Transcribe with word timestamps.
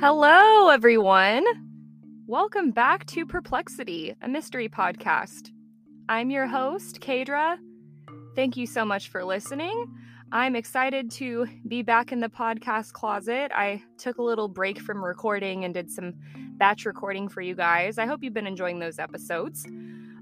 Hello, 0.00 0.70
everyone. 0.70 1.44
Welcome 2.26 2.70
back 2.70 3.04
to 3.08 3.26
Perplexity, 3.26 4.14
a 4.22 4.28
mystery 4.28 4.66
podcast. 4.66 5.50
I'm 6.08 6.30
your 6.30 6.46
host, 6.46 7.00
Kaydra. 7.02 7.58
Thank 8.34 8.56
you 8.56 8.66
so 8.66 8.86
much 8.86 9.10
for 9.10 9.22
listening. 9.26 9.94
I'm 10.32 10.56
excited 10.56 11.10
to 11.10 11.46
be 11.68 11.82
back 11.82 12.12
in 12.12 12.20
the 12.20 12.30
podcast 12.30 12.94
closet. 12.94 13.52
I 13.54 13.82
took 13.98 14.16
a 14.16 14.22
little 14.22 14.48
break 14.48 14.80
from 14.80 15.04
recording 15.04 15.66
and 15.66 15.74
did 15.74 15.90
some 15.90 16.14
batch 16.56 16.86
recording 16.86 17.28
for 17.28 17.42
you 17.42 17.54
guys. 17.54 17.98
I 17.98 18.06
hope 18.06 18.22
you've 18.22 18.32
been 18.32 18.46
enjoying 18.46 18.78
those 18.78 18.98
episodes. 18.98 19.66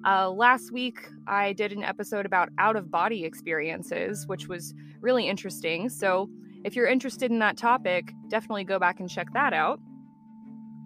Uh, 0.04 0.28
last 0.28 0.72
week, 0.72 1.08
I 1.28 1.52
did 1.52 1.70
an 1.70 1.84
episode 1.84 2.26
about 2.26 2.48
out 2.58 2.74
of 2.74 2.90
body 2.90 3.24
experiences, 3.24 4.26
which 4.26 4.48
was 4.48 4.74
really 5.00 5.28
interesting. 5.28 5.88
So, 5.88 6.28
if 6.64 6.76
you're 6.76 6.86
interested 6.86 7.30
in 7.30 7.38
that 7.40 7.56
topic, 7.56 8.12
definitely 8.28 8.64
go 8.64 8.78
back 8.78 9.00
and 9.00 9.08
check 9.08 9.32
that 9.32 9.52
out. 9.52 9.80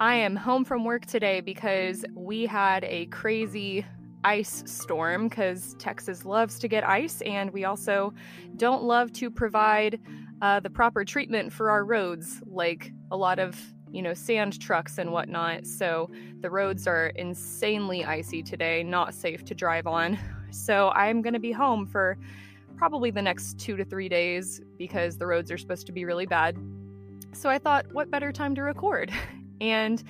I 0.00 0.16
am 0.16 0.36
home 0.36 0.64
from 0.64 0.84
work 0.84 1.06
today 1.06 1.40
because 1.40 2.04
we 2.14 2.46
had 2.46 2.84
a 2.84 3.06
crazy 3.06 3.84
ice 4.24 4.62
storm 4.66 5.28
because 5.28 5.74
Texas 5.78 6.24
loves 6.24 6.58
to 6.60 6.68
get 6.68 6.86
ice, 6.86 7.20
and 7.22 7.50
we 7.52 7.64
also 7.64 8.12
don't 8.56 8.84
love 8.84 9.12
to 9.14 9.30
provide 9.30 10.00
uh, 10.40 10.60
the 10.60 10.70
proper 10.70 11.04
treatment 11.04 11.52
for 11.52 11.70
our 11.70 11.84
roads, 11.84 12.42
like 12.46 12.92
a 13.10 13.16
lot 13.16 13.38
of 13.38 13.58
you 13.90 14.02
know 14.02 14.14
sand 14.14 14.60
trucks 14.60 14.98
and 14.98 15.12
whatnot. 15.12 15.66
So 15.66 16.10
the 16.40 16.50
roads 16.50 16.86
are 16.86 17.08
insanely 17.08 18.04
icy 18.04 18.42
today, 18.42 18.82
not 18.82 19.14
safe 19.14 19.44
to 19.46 19.54
drive 19.54 19.86
on. 19.86 20.18
So 20.50 20.90
I'm 20.90 21.22
going 21.22 21.34
to 21.34 21.40
be 21.40 21.52
home 21.52 21.86
for 21.86 22.18
probably 22.82 23.12
the 23.12 23.22
next 23.22 23.60
two 23.60 23.76
to 23.76 23.84
three 23.84 24.08
days 24.08 24.60
because 24.76 25.16
the 25.16 25.24
roads 25.24 25.52
are 25.52 25.56
supposed 25.56 25.86
to 25.86 25.92
be 25.92 26.04
really 26.04 26.26
bad. 26.26 26.58
So 27.32 27.48
I 27.48 27.56
thought, 27.56 27.86
what 27.92 28.10
better 28.10 28.32
time 28.32 28.56
to 28.56 28.62
record? 28.64 29.12
And 29.60 30.02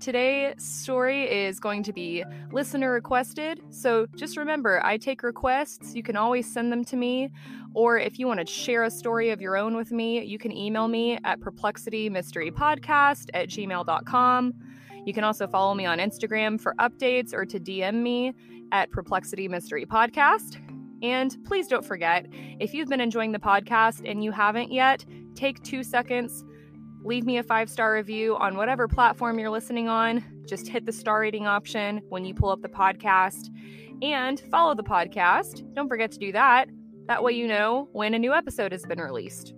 today's 0.00 0.60
story 0.60 1.30
is 1.30 1.60
going 1.60 1.84
to 1.84 1.92
be 1.92 2.24
listener 2.50 2.90
requested. 2.90 3.60
So 3.70 4.08
just 4.16 4.36
remember, 4.36 4.84
I 4.84 4.96
take 4.96 5.22
requests. 5.22 5.94
You 5.94 6.02
can 6.02 6.16
always 6.16 6.52
send 6.52 6.72
them 6.72 6.84
to 6.86 6.96
me. 6.96 7.30
Or 7.74 7.96
if 7.96 8.18
you 8.18 8.26
want 8.26 8.40
to 8.40 8.46
share 8.46 8.82
a 8.82 8.90
story 8.90 9.30
of 9.30 9.40
your 9.40 9.56
own 9.56 9.76
with 9.76 9.92
me, 9.92 10.24
you 10.24 10.36
can 10.36 10.50
email 10.50 10.88
me 10.88 11.20
at 11.22 11.38
perplexitymysterypodcast 11.38 13.30
at 13.32 13.48
gmail.com. 13.48 14.54
You 15.06 15.12
can 15.12 15.22
also 15.22 15.46
follow 15.46 15.74
me 15.74 15.86
on 15.86 15.98
Instagram 15.98 16.60
for 16.60 16.74
updates 16.80 17.32
or 17.32 17.46
to 17.46 17.60
DM 17.60 18.02
me 18.02 18.34
at 18.72 18.90
Perplexity 18.90 19.46
Mystery 19.46 19.86
Podcast. 19.86 20.58
And 21.02 21.36
please 21.44 21.68
don't 21.68 21.84
forget, 21.84 22.26
if 22.58 22.74
you've 22.74 22.88
been 22.88 23.00
enjoying 23.00 23.32
the 23.32 23.38
podcast 23.38 24.08
and 24.08 24.22
you 24.24 24.32
haven't 24.32 24.72
yet, 24.72 25.04
take 25.34 25.62
two 25.62 25.82
seconds, 25.82 26.44
leave 27.04 27.24
me 27.24 27.38
a 27.38 27.42
five 27.42 27.70
star 27.70 27.94
review 27.94 28.36
on 28.36 28.56
whatever 28.56 28.88
platform 28.88 29.38
you're 29.38 29.50
listening 29.50 29.88
on. 29.88 30.24
Just 30.46 30.68
hit 30.68 30.86
the 30.86 30.92
star 30.92 31.20
rating 31.20 31.46
option 31.46 32.02
when 32.08 32.24
you 32.24 32.34
pull 32.34 32.50
up 32.50 32.62
the 32.62 32.68
podcast 32.68 33.48
and 34.02 34.40
follow 34.50 34.74
the 34.74 34.82
podcast. 34.82 35.62
Don't 35.74 35.88
forget 35.88 36.10
to 36.12 36.18
do 36.18 36.32
that. 36.32 36.68
That 37.06 37.22
way, 37.22 37.32
you 37.32 37.46
know 37.46 37.88
when 37.92 38.14
a 38.14 38.18
new 38.18 38.34
episode 38.34 38.72
has 38.72 38.84
been 38.84 39.00
released. 39.00 39.54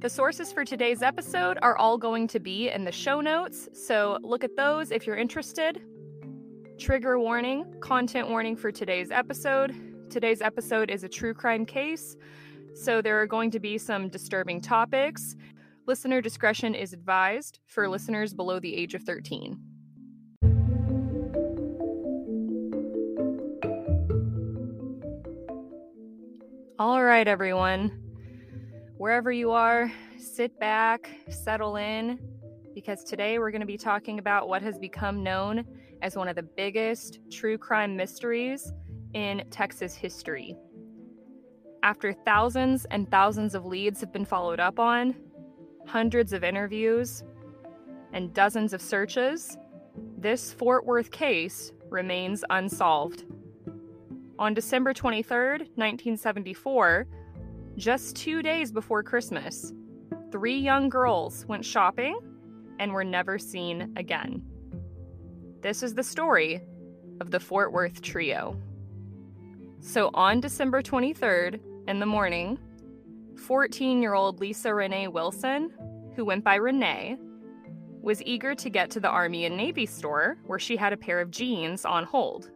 The 0.00 0.08
sources 0.08 0.50
for 0.50 0.64
today's 0.64 1.02
episode 1.02 1.58
are 1.60 1.76
all 1.76 1.98
going 1.98 2.26
to 2.28 2.40
be 2.40 2.70
in 2.70 2.84
the 2.84 2.92
show 2.92 3.20
notes, 3.20 3.68
so 3.74 4.18
look 4.22 4.44
at 4.44 4.56
those 4.56 4.90
if 4.90 5.06
you're 5.06 5.16
interested. 5.16 5.82
Trigger 6.78 7.18
warning, 7.18 7.66
content 7.80 8.30
warning 8.30 8.56
for 8.56 8.72
today's 8.72 9.10
episode. 9.10 9.74
Today's 10.10 10.42
episode 10.42 10.90
is 10.90 11.04
a 11.04 11.08
true 11.08 11.32
crime 11.32 11.64
case, 11.64 12.16
so 12.74 13.00
there 13.00 13.20
are 13.20 13.28
going 13.28 13.48
to 13.52 13.60
be 13.60 13.78
some 13.78 14.08
disturbing 14.08 14.60
topics. 14.60 15.36
Listener 15.86 16.20
discretion 16.20 16.74
is 16.74 16.92
advised 16.92 17.60
for 17.66 17.88
listeners 17.88 18.34
below 18.34 18.58
the 18.58 18.74
age 18.74 18.94
of 18.94 19.04
13. 19.04 19.56
All 26.80 27.04
right, 27.04 27.28
everyone. 27.28 28.02
Wherever 28.96 29.30
you 29.30 29.52
are, 29.52 29.92
sit 30.18 30.58
back, 30.58 31.08
settle 31.28 31.76
in, 31.76 32.18
because 32.74 33.04
today 33.04 33.38
we're 33.38 33.52
going 33.52 33.60
to 33.60 33.66
be 33.66 33.78
talking 33.78 34.18
about 34.18 34.48
what 34.48 34.60
has 34.62 34.76
become 34.76 35.22
known 35.22 35.64
as 36.02 36.16
one 36.16 36.26
of 36.26 36.34
the 36.34 36.42
biggest 36.42 37.20
true 37.30 37.56
crime 37.56 37.96
mysteries 37.96 38.72
in 39.14 39.44
Texas 39.50 39.94
history. 39.94 40.56
After 41.82 42.12
thousands 42.12 42.84
and 42.86 43.10
thousands 43.10 43.54
of 43.54 43.64
leads 43.64 44.00
have 44.00 44.12
been 44.12 44.24
followed 44.24 44.60
up 44.60 44.78
on, 44.78 45.14
hundreds 45.86 46.32
of 46.32 46.44
interviews, 46.44 47.24
and 48.12 48.34
dozens 48.34 48.72
of 48.72 48.82
searches, 48.82 49.56
this 50.18 50.52
Fort 50.52 50.84
Worth 50.84 51.10
case 51.10 51.72
remains 51.88 52.44
unsolved. 52.50 53.24
On 54.38 54.54
December 54.54 54.92
23, 54.94 55.36
1974, 55.74 57.06
just 57.76 58.16
two 58.16 58.42
days 58.42 58.72
before 58.72 59.02
Christmas, 59.02 59.72
three 60.30 60.58
young 60.58 60.88
girls 60.88 61.46
went 61.46 61.64
shopping 61.64 62.18
and 62.78 62.92
were 62.92 63.04
never 63.04 63.38
seen 63.38 63.92
again. 63.96 64.42
This 65.60 65.82
is 65.82 65.94
the 65.94 66.02
story 66.02 66.60
of 67.20 67.30
the 67.30 67.40
Fort 67.40 67.72
Worth 67.72 68.00
Trio. 68.00 68.58
So 69.80 70.10
on 70.12 70.40
December 70.40 70.82
23rd 70.82 71.58
in 71.88 72.00
the 72.00 72.06
morning, 72.06 72.58
14 73.46 74.02
year 74.02 74.12
old 74.12 74.38
Lisa 74.38 74.74
Renee 74.74 75.08
Wilson, 75.08 75.72
who 76.14 76.24
went 76.24 76.44
by 76.44 76.56
Renee, 76.56 77.16
was 78.02 78.22
eager 78.22 78.54
to 78.54 78.70
get 78.70 78.90
to 78.90 79.00
the 79.00 79.08
Army 79.08 79.46
and 79.46 79.56
Navy 79.56 79.86
store 79.86 80.36
where 80.46 80.58
she 80.58 80.76
had 80.76 80.92
a 80.92 80.96
pair 80.96 81.20
of 81.20 81.30
jeans 81.30 81.84
on 81.84 82.04
hold. 82.04 82.50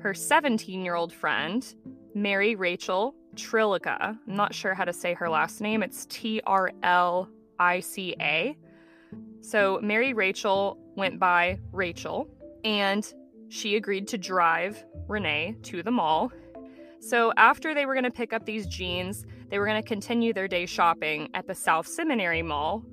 Her 0.00 0.12
17 0.12 0.84
year 0.84 0.94
old 0.94 1.12
friend, 1.12 1.74
Mary 2.14 2.54
Rachel 2.54 3.14
Trlica, 3.36 3.98
I'm 4.00 4.36
not 4.36 4.54
sure 4.54 4.74
how 4.74 4.84
to 4.84 4.92
say 4.92 5.14
her 5.14 5.30
last 5.30 5.62
name, 5.62 5.82
it's 5.82 6.04
T 6.06 6.42
R 6.46 6.72
L 6.82 7.28
I 7.58 7.80
C 7.80 8.14
A. 8.20 8.56
So 9.40 9.80
Mary 9.82 10.12
Rachel 10.12 10.78
went 10.94 11.18
by 11.18 11.58
Rachel, 11.72 12.28
and 12.64 13.12
she 13.54 13.76
agreed 13.76 14.08
to 14.08 14.18
drive 14.18 14.84
Renee 15.06 15.56
to 15.62 15.82
the 15.82 15.90
mall. 15.90 16.32
So, 16.98 17.32
after 17.36 17.72
they 17.72 17.86
were 17.86 17.94
going 17.94 18.04
to 18.04 18.10
pick 18.10 18.32
up 18.32 18.44
these 18.44 18.66
jeans, 18.66 19.24
they 19.48 19.58
were 19.58 19.66
going 19.66 19.80
to 19.80 19.88
continue 19.88 20.32
their 20.32 20.48
day 20.48 20.66
shopping 20.66 21.28
at 21.34 21.46
the 21.46 21.54
South 21.54 21.86
Seminary 21.86 22.42
Mall 22.42 22.84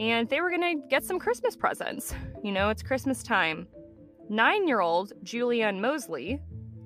and 0.00 0.28
they 0.28 0.40
were 0.40 0.48
going 0.48 0.80
to 0.80 0.88
get 0.88 1.04
some 1.04 1.18
Christmas 1.18 1.54
presents. 1.54 2.14
You 2.42 2.52
know, 2.52 2.70
it's 2.70 2.82
Christmas 2.82 3.22
time. 3.22 3.68
Nine 4.28 4.66
year 4.66 4.80
old 4.80 5.12
Julie 5.22 5.62
Ann 5.62 5.80
Moseley, 5.80 6.40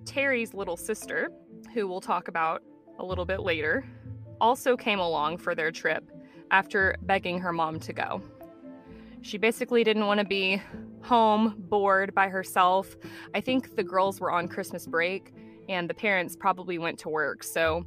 Terry's 0.05 0.53
little 0.53 0.77
sister, 0.77 1.31
who 1.73 1.87
we'll 1.87 2.01
talk 2.01 2.29
about 2.29 2.63
a 2.99 3.05
little 3.05 3.25
bit 3.25 3.41
later, 3.41 3.87
also 4.41 4.77
came 4.77 4.99
along 4.99 5.39
for 5.39 5.55
their 5.55 5.71
trip 5.71 6.11
after 6.51 6.97
begging 7.03 7.39
her 7.39 7.53
mom 7.53 7.79
to 7.81 7.93
go. 7.93 8.21
She 9.25 9.39
basically 9.39 9.85
didn't 9.85 10.07
want 10.07 10.21
to 10.21 10.27
be 10.27 10.61
home, 11.01 11.55
bored 11.57 12.15
by 12.15 12.29
herself. 12.29 12.95
I 13.35 13.41
think 13.41 13.75
the 13.75 13.83
girls 13.83 14.21
were 14.21 14.31
on 14.31 14.49
Christmas 14.49 14.87
break 14.87 15.33
and 15.67 15.89
the 15.89 15.95
parents 15.95 16.37
probably 16.37 16.77
went 16.77 16.99
to 16.99 17.09
work. 17.09 17.43
So 17.43 17.87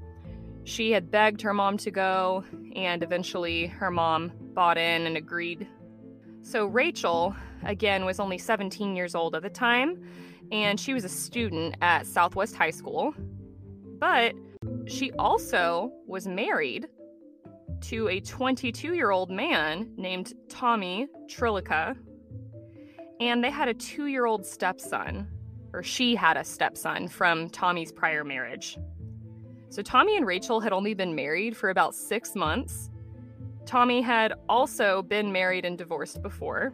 she 0.63 0.89
had 0.89 1.11
begged 1.11 1.39
her 1.43 1.53
mom 1.53 1.77
to 1.77 1.91
go, 1.91 2.43
and 2.75 3.03
eventually 3.03 3.67
her 3.67 3.91
mom 3.91 4.31
bought 4.55 4.79
in 4.79 5.05
and 5.05 5.15
agreed. 5.15 5.67
So 6.41 6.65
Rachel, 6.65 7.35
again, 7.63 8.03
was 8.03 8.19
only 8.19 8.39
17 8.39 8.95
years 8.95 9.13
old 9.13 9.35
at 9.35 9.43
the 9.43 9.49
time, 9.49 10.09
and 10.51 10.79
she 10.79 10.95
was 10.95 11.05
a 11.05 11.09
student 11.09 11.75
at 11.81 12.07
Southwest 12.07 12.55
High 12.55 12.71
School. 12.71 13.13
But 13.99 14.33
she 14.87 15.11
also 15.13 15.91
was 16.07 16.27
married 16.27 16.87
to 17.81 18.07
a 18.09 18.19
22 18.19 18.93
year 18.93 19.11
old 19.11 19.29
man 19.29 19.91
named 19.97 20.33
Tommy 20.49 21.07
Trlica, 21.27 21.95
and 23.19 23.43
they 23.43 23.51
had 23.51 23.67
a 23.67 23.73
two 23.73 24.07
year 24.07 24.25
old 24.25 24.45
stepson 24.45 25.27
or 25.73 25.83
she 25.83 26.15
had 26.15 26.37
a 26.37 26.43
stepson 26.43 27.07
from 27.07 27.49
Tommy's 27.49 27.91
prior 27.91 28.23
marriage. 28.23 28.77
So 29.69 29.81
Tommy 29.81 30.17
and 30.17 30.25
Rachel 30.25 30.59
had 30.59 30.73
only 30.73 30.93
been 30.93 31.13
married 31.13 31.55
for 31.55 31.69
about 31.69 31.93
six 31.93 32.35
months. 32.35 32.89
Tommy 33.65 34.01
had 34.01 34.33
also 34.47 35.01
been 35.01 35.31
married 35.31 35.65
and 35.65 35.77
divorced 35.77 36.21
before. 36.21 36.73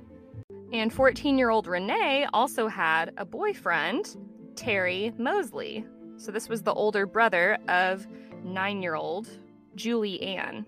And 0.72 0.94
14 0.94 1.38
year 1.38 1.50
old 1.50 1.68
Renee 1.68 2.28
also 2.34 2.68
had 2.68 3.14
a 3.18 3.26
boyfriend, 3.26 4.16
Terry 4.56 5.12
Moseley. 5.18 5.86
So 6.18 6.32
this 6.32 6.48
was 6.48 6.62
the 6.62 6.74
older 6.74 7.06
brother 7.06 7.58
of 7.68 8.08
nine 8.44 8.82
year 8.82 8.96
old 8.96 9.28
Julie 9.76 10.22
Ann. 10.22 10.66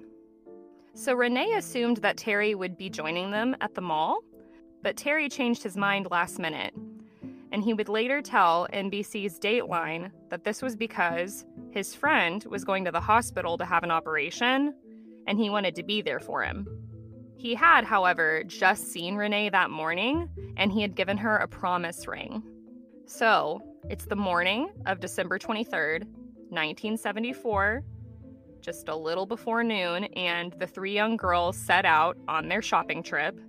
So 0.96 1.14
Renee 1.14 1.54
assumed 1.54 1.98
that 1.98 2.18
Terry 2.18 2.56
would 2.56 2.78
be 2.78 2.90
joining 2.90 3.30
them 3.30 3.56
at 3.60 3.76
the 3.76 3.82
mall, 3.82 4.22
but 4.82 4.96
Terry 4.96 5.28
changed 5.28 5.62
his 5.62 5.76
mind 5.76 6.08
last 6.10 6.40
minute 6.40 6.74
and 7.52 7.64
he 7.64 7.74
would 7.74 7.90
later 7.90 8.22
tell 8.22 8.68
NBC's 8.74 9.40
Dateline 9.40 10.12
that 10.30 10.44
this 10.44 10.62
was 10.62 10.76
because 10.76 11.46
his 11.72 11.94
friend 11.94 12.44
was 12.50 12.66
going 12.66 12.86
to 12.86 12.92
the 12.92 13.00
hospital 13.00 13.58
to 13.58 13.66
have 13.66 13.84
an 13.84 13.92
operation 13.92 14.74
and 15.28 15.38
he 15.38 15.50
wanted 15.50 15.76
to 15.76 15.84
be 15.84 16.02
there 16.02 16.20
for 16.20 16.44
him. 16.44 16.68
He 17.38 17.56
had, 17.56 17.86
however, 17.86 18.44
just 18.46 18.92
seen 18.92 19.16
Renee 19.16 19.50
that 19.50 19.70
morning 19.70 20.30
and 20.58 20.72
he 20.72 20.82
had 20.82 20.96
given 20.96 21.18
her 21.18 21.38
a 21.38 21.48
promise 21.48 22.08
ring. 22.08 22.42
So 23.06 23.62
it's 23.90 24.06
the 24.06 24.16
morning 24.16 24.70
of 24.86 25.00
December 25.00 25.40
23rd, 25.40 26.06
1974, 26.50 27.84
just 28.66 28.90
a 28.90 28.96
little 28.96 29.28
before 29.28 29.64
noon, 29.64 30.06
and 30.16 30.54
the 30.54 30.66
three 30.66 30.92
young 30.92 31.16
girls 31.16 31.56
set 31.56 31.86
out 31.86 32.18
on 32.28 32.48
their 32.48 32.64
shopping 32.64 33.04
trip. 33.04 33.40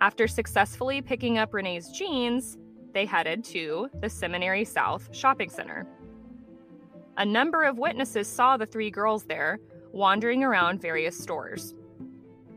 After 0.00 0.28
successfully 0.28 1.02
picking 1.02 1.36
up 1.36 1.52
Renee's 1.52 1.90
jeans, 1.90 2.56
they 2.94 3.04
headed 3.04 3.42
to 3.46 3.90
the 4.00 4.08
Seminary 4.08 4.64
South 4.64 5.08
Shopping 5.12 5.50
Center. 5.50 5.84
A 7.16 7.26
number 7.26 7.64
of 7.64 7.76
witnesses 7.76 8.28
saw 8.28 8.56
the 8.56 8.66
three 8.66 8.90
girls 8.90 9.24
there 9.24 9.58
wandering 9.90 10.44
around 10.44 10.80
various 10.80 11.18
stores. 11.18 11.74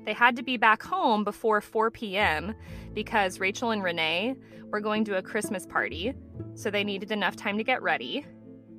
They 0.05 0.13
had 0.13 0.35
to 0.35 0.43
be 0.43 0.57
back 0.57 0.83
home 0.83 1.23
before 1.23 1.59
4 1.59 1.89
p.m. 1.89 2.53
because 2.93 3.39
Rachel 3.39 3.71
and 3.71 3.83
Renee 3.83 4.35
were 4.69 4.79
going 4.79 5.03
to 5.05 5.17
a 5.17 5.23
Christmas 5.23 5.65
party, 5.65 6.13
so 6.53 6.69
they 6.69 6.83
needed 6.83 7.11
enough 7.11 7.35
time 7.35 7.57
to 7.57 7.63
get 7.63 7.81
ready. 7.81 8.27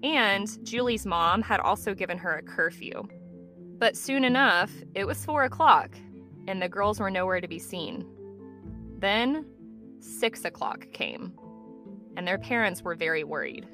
And 0.03 0.49
Julie's 0.65 1.07
mom 1.07 1.43
had 1.43 1.61
also 1.61 1.95
given 1.95 2.19
her 2.19 2.37
a 2.37 2.43
curfew. 2.43 3.05
But 3.79 3.97
soon 3.97 4.25
enough, 4.25 4.73
it 4.95 5.07
was 5.07 5.25
4 5.25 5.45
o'clock, 5.45 5.97
and 6.47 6.61
the 6.61 6.69
girls 6.69 7.01
were 7.01 7.11
nowhere 7.11 7.41
to 7.41 7.49
be 7.49 7.59
seen. 7.59 8.07
Then, 8.99 9.47
6 10.01 10.45
o'clock 10.45 10.87
came, 10.93 11.33
and 12.17 12.27
their 12.27 12.39
parents 12.39 12.83
were 12.83 12.95
very 12.95 13.25
worried. 13.25 13.67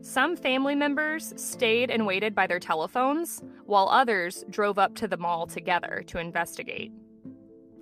Some 0.00 0.36
family 0.36 0.74
members 0.74 1.32
stayed 1.36 1.90
and 1.90 2.06
waited 2.06 2.34
by 2.34 2.46
their 2.46 2.58
telephones, 2.58 3.42
while 3.64 3.88
others 3.88 4.44
drove 4.50 4.78
up 4.78 4.94
to 4.96 5.06
the 5.06 5.16
mall 5.16 5.46
together 5.46 6.02
to 6.08 6.18
investigate. 6.18 6.92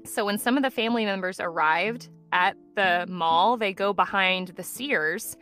So, 0.05 0.25
when 0.26 0.38
some 0.38 0.56
of 0.56 0.62
the 0.62 0.70
family 0.70 1.05
members 1.05 1.40
arrived 1.40 2.11
at 2.32 2.56
the 2.77 3.06
mall, 3.09 3.56
they 3.56 3.73
go 3.73 3.93
behind 3.93 4.49
the 4.49 4.62
Sears, 4.62 5.37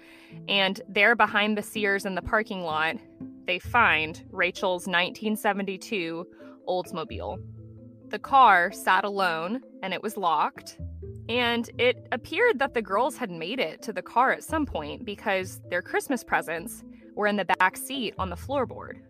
and 0.49 0.81
there 0.88 1.14
behind 1.14 1.56
the 1.56 1.62
Sears 1.62 2.05
in 2.05 2.14
the 2.14 2.23
parking 2.23 2.62
lot, 2.62 2.96
they 3.46 3.58
find 3.58 4.25
Rachel's 4.31 4.87
1972 4.87 6.26
Oldsmobile. 6.69 7.43
The 8.08 8.19
car 8.19 8.73
sat 8.73 9.05
alone 9.05 9.62
and 9.82 9.93
it 9.93 10.02
was 10.02 10.17
locked, 10.17 10.79
and 11.29 11.69
it 11.79 12.06
appeared 12.12 12.58
that 12.58 12.75
the 12.75 12.82
girls 12.82 13.17
had 13.17 13.31
made 13.31 13.61
it 13.61 13.82
to 13.82 13.93
the 13.93 14.02
car 14.02 14.32
at 14.32 14.44
some 14.44 14.64
point 14.64 15.05
because 15.05 15.61
their 15.70 15.82
Christmas 15.82 16.25
presents 16.25 16.85
were 17.14 17.26
in 17.26 17.37
the 17.37 17.44
back 17.58 17.76
seat 17.76 18.14
on 18.19 18.31
the 18.31 18.37
floorboard. 18.37 19.00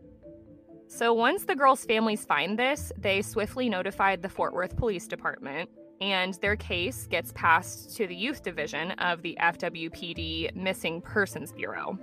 So 0.89 1.13
once 1.13 1.45
the 1.45 1.55
girls' 1.55 1.85
families 1.85 2.25
find 2.25 2.59
this, 2.59 2.91
they 2.97 3.23
swiftly 3.23 3.69
notified 3.69 4.23
the 4.23 4.29
Fort 4.29 4.55
Worth 4.55 4.77
Police 4.77 5.07
Department, 5.07 5.69
and 6.01 6.35
their 6.35 6.57
case 6.57 7.07
gets 7.07 7.33
passed 7.33 7.97
to 7.97 8.07
the 8.07 8.15
Youth 8.15 8.43
Division 8.43 8.93
of 8.93 9.23
the 9.23 9.37
FWPD 9.41 10.55
Missing 10.55 11.03
Persons 11.03 11.53
Bureau. 11.53 11.99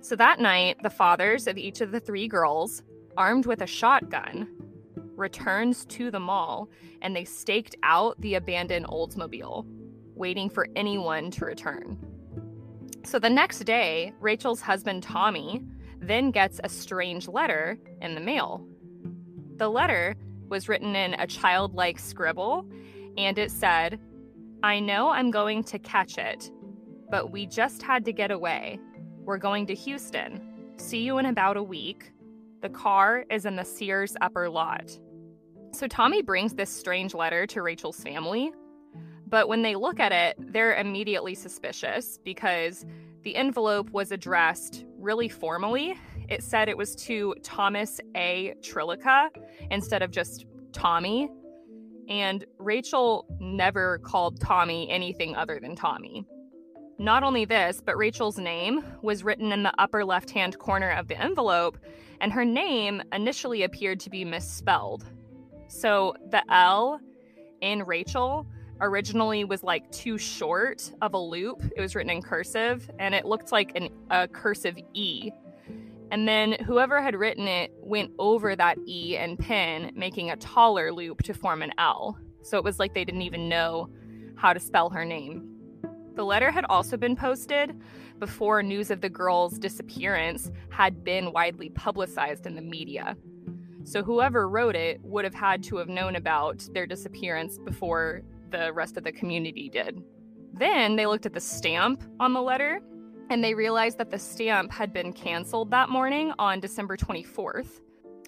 So 0.00 0.16
that 0.16 0.38
night, 0.38 0.76
the 0.82 0.90
fathers 0.90 1.46
of 1.46 1.56
each 1.56 1.80
of 1.80 1.90
the 1.90 2.00
three 2.00 2.28
girls, 2.28 2.82
armed 3.16 3.46
with 3.46 3.62
a 3.62 3.66
shotgun, 3.66 4.48
returns 5.16 5.84
to 5.86 6.10
the 6.10 6.20
mall 6.20 6.68
and 7.02 7.16
they 7.16 7.24
staked 7.24 7.74
out 7.82 8.20
the 8.20 8.34
abandoned 8.34 8.86
Oldsmobile, 8.86 9.66
waiting 10.14 10.48
for 10.48 10.68
anyone 10.76 11.30
to 11.32 11.44
return. 11.44 11.98
So 13.04 13.18
the 13.18 13.30
next 13.30 13.60
day, 13.60 14.12
Rachel's 14.20 14.60
husband 14.60 15.02
Tommy 15.02 15.62
then 16.00 16.30
gets 16.30 16.60
a 16.62 16.68
strange 16.68 17.28
letter 17.28 17.78
in 18.02 18.14
the 18.14 18.20
mail. 18.20 18.66
The 19.56 19.68
letter 19.68 20.14
was 20.48 20.68
written 20.68 20.94
in 20.94 21.14
a 21.14 21.26
childlike 21.26 21.98
scribble 21.98 22.68
and 23.16 23.38
it 23.38 23.50
said, 23.50 24.00
I 24.62 24.80
know 24.80 25.10
I'm 25.10 25.30
going 25.30 25.64
to 25.64 25.78
catch 25.78 26.18
it, 26.18 26.50
but 27.10 27.30
we 27.30 27.46
just 27.46 27.82
had 27.82 28.04
to 28.06 28.12
get 28.12 28.30
away. 28.30 28.78
We're 29.24 29.38
going 29.38 29.66
to 29.66 29.74
Houston. 29.74 30.40
See 30.76 31.00
you 31.00 31.18
in 31.18 31.26
about 31.26 31.56
a 31.56 31.62
week. 31.62 32.12
The 32.62 32.68
car 32.68 33.24
is 33.30 33.46
in 33.46 33.56
the 33.56 33.64
Sears 33.64 34.16
upper 34.20 34.48
lot. 34.48 34.98
So 35.72 35.86
Tommy 35.86 36.22
brings 36.22 36.54
this 36.54 36.70
strange 36.70 37.14
letter 37.14 37.46
to 37.48 37.62
Rachel's 37.62 38.00
family, 38.00 38.52
but 39.26 39.48
when 39.48 39.62
they 39.62 39.74
look 39.74 40.00
at 40.00 40.12
it, 40.12 40.36
they're 40.52 40.74
immediately 40.76 41.34
suspicious 41.34 42.18
because 42.24 42.86
the 43.22 43.36
envelope 43.36 43.90
was 43.90 44.12
addressed 44.12 44.84
really 44.98 45.28
formally. 45.28 45.94
It 46.28 46.42
said 46.42 46.68
it 46.68 46.76
was 46.76 46.94
to 46.96 47.34
Thomas 47.42 48.00
A. 48.16 48.54
Trlica 48.62 49.30
instead 49.70 50.02
of 50.02 50.10
just 50.10 50.46
Tommy. 50.72 51.28
And 52.08 52.44
Rachel 52.58 53.26
never 53.40 53.98
called 53.98 54.40
Tommy 54.40 54.88
anything 54.90 55.34
other 55.34 55.58
than 55.60 55.74
Tommy. 55.74 56.24
Not 56.98 57.22
only 57.22 57.44
this, 57.44 57.82
but 57.84 57.96
Rachel's 57.96 58.38
name 58.38 58.82
was 59.02 59.22
written 59.22 59.52
in 59.52 59.62
the 59.62 59.72
upper 59.78 60.04
left 60.04 60.30
hand 60.30 60.58
corner 60.58 60.90
of 60.92 61.08
the 61.08 61.20
envelope, 61.20 61.78
and 62.20 62.32
her 62.32 62.44
name 62.44 63.02
initially 63.12 63.64
appeared 63.64 64.00
to 64.00 64.10
be 64.10 64.24
misspelled. 64.24 65.04
So 65.68 66.14
the 66.30 66.42
L 66.50 67.00
in 67.60 67.82
Rachel 67.82 68.46
originally 68.80 69.44
was 69.44 69.62
like 69.62 69.90
too 69.90 70.18
short 70.18 70.92
of 71.02 71.14
a 71.14 71.18
loop. 71.18 71.62
It 71.76 71.80
was 71.80 71.94
written 71.94 72.10
in 72.10 72.22
cursive 72.22 72.90
and 72.98 73.14
it 73.14 73.24
looked 73.24 73.52
like 73.52 73.72
an, 73.74 73.88
a 74.10 74.28
cursive 74.28 74.76
E. 74.94 75.30
And 76.10 76.26
then 76.26 76.56
whoever 76.64 77.02
had 77.02 77.16
written 77.16 77.48
it 77.48 77.72
went 77.80 78.12
over 78.18 78.54
that 78.54 78.78
E 78.86 79.16
and 79.16 79.38
pen, 79.38 79.92
making 79.94 80.30
a 80.30 80.36
taller 80.36 80.92
loop 80.92 81.22
to 81.24 81.34
form 81.34 81.62
an 81.62 81.72
L. 81.78 82.18
So 82.42 82.58
it 82.58 82.64
was 82.64 82.78
like 82.78 82.94
they 82.94 83.04
didn't 83.04 83.22
even 83.22 83.48
know 83.48 83.88
how 84.36 84.52
to 84.52 84.60
spell 84.60 84.90
her 84.90 85.04
name. 85.04 85.48
The 86.14 86.24
letter 86.24 86.50
had 86.50 86.64
also 86.66 86.96
been 86.96 87.16
posted 87.16 87.78
before 88.18 88.62
news 88.62 88.90
of 88.90 89.00
the 89.00 89.10
girl's 89.10 89.58
disappearance 89.58 90.50
had 90.70 91.04
been 91.04 91.32
widely 91.32 91.70
publicized 91.70 92.46
in 92.46 92.54
the 92.54 92.62
media. 92.62 93.16
So 93.84 94.02
whoever 94.02 94.48
wrote 94.48 94.74
it 94.74 95.00
would 95.02 95.24
have 95.24 95.34
had 95.34 95.62
to 95.64 95.76
have 95.76 95.88
known 95.88 96.16
about 96.16 96.66
their 96.72 96.86
disappearance 96.86 97.58
before 97.58 98.22
the 98.50 98.72
rest 98.72 98.96
of 98.96 99.04
the 99.04 99.12
community 99.12 99.68
did. 99.68 100.02
Then 100.54 100.96
they 100.96 101.06
looked 101.06 101.26
at 101.26 101.34
the 101.34 101.40
stamp 101.40 102.02
on 102.18 102.32
the 102.32 102.40
letter 102.40 102.80
and 103.28 103.42
they 103.42 103.54
realized 103.54 103.98
that 103.98 104.10
the 104.10 104.18
stamp 104.18 104.70
had 104.72 104.92
been 104.92 105.12
canceled 105.12 105.70
that 105.70 105.88
morning 105.88 106.32
on 106.38 106.60
December 106.60 106.96
24th. 106.96 107.80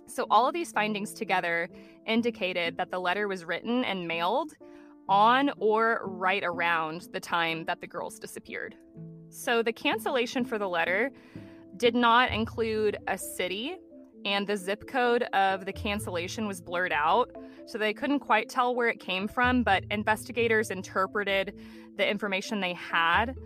So 0.07 0.27
all 0.31 0.47
of 0.47 0.55
these 0.55 0.73
findings 0.73 1.13
together 1.13 1.69
indicated 2.07 2.77
that 2.79 2.91
the 2.91 2.99
letter 2.99 3.29
was 3.29 3.45
written 3.45 3.85
and 3.85 4.09
mailed 4.09 4.55
on 5.09 5.51
or 5.59 6.01
right 6.05 6.43
around 6.43 7.09
the 7.13 7.21
time 7.21 7.65
that 7.67 7.81
the 7.81 7.87
girls 7.87 8.19
disappeared. 8.19 8.75
So 9.31 9.63
the 9.63 9.73
cancellation 9.73 10.45
for 10.45 10.59
the 10.59 10.69
letter 10.69 11.11
did 11.77 11.95
not 11.95 12.33
include 12.33 12.97
a 13.07 13.17
city 13.17 13.77
and 14.25 14.47
the 14.47 14.57
zip 14.57 14.89
code 14.89 15.23
of 15.33 15.65
the 15.65 15.73
cancellation 15.73 16.49
was 16.49 16.61
blurred 16.61 16.93
out. 16.93 17.31
So 17.67 17.79
they 17.79 17.95
couldn't 17.95 18.21
quite 18.21 18.49
tell 18.49 18.75
where 18.75 18.89
it 18.89 18.99
came 18.99 19.29
from, 19.29 19.63
but 19.63 19.85
investigators 19.91 20.71
interpreted 20.71 21.55
the 21.97 22.09
information 22.09 22.61
they 22.61 22.75
had 22.75 23.37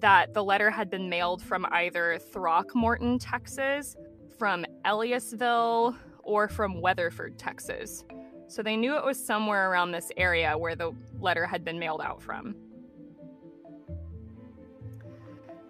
that 0.00 0.34
the 0.34 0.44
letter 0.44 0.70
had 0.70 0.90
been 0.90 1.08
mailed 1.08 1.42
from 1.42 1.66
either 1.70 2.18
Throckmorton, 2.18 3.18
Texas, 3.18 3.96
from 4.38 4.64
Elliottville, 4.84 5.96
or 6.22 6.48
from 6.48 6.80
Weatherford, 6.80 7.38
Texas. 7.38 8.04
So 8.48 8.62
they 8.62 8.76
knew 8.76 8.96
it 8.96 9.04
was 9.04 9.24
somewhere 9.24 9.70
around 9.70 9.92
this 9.92 10.12
area 10.16 10.56
where 10.56 10.76
the 10.76 10.92
letter 11.18 11.46
had 11.46 11.64
been 11.64 11.78
mailed 11.78 12.00
out 12.00 12.22
from. 12.22 12.54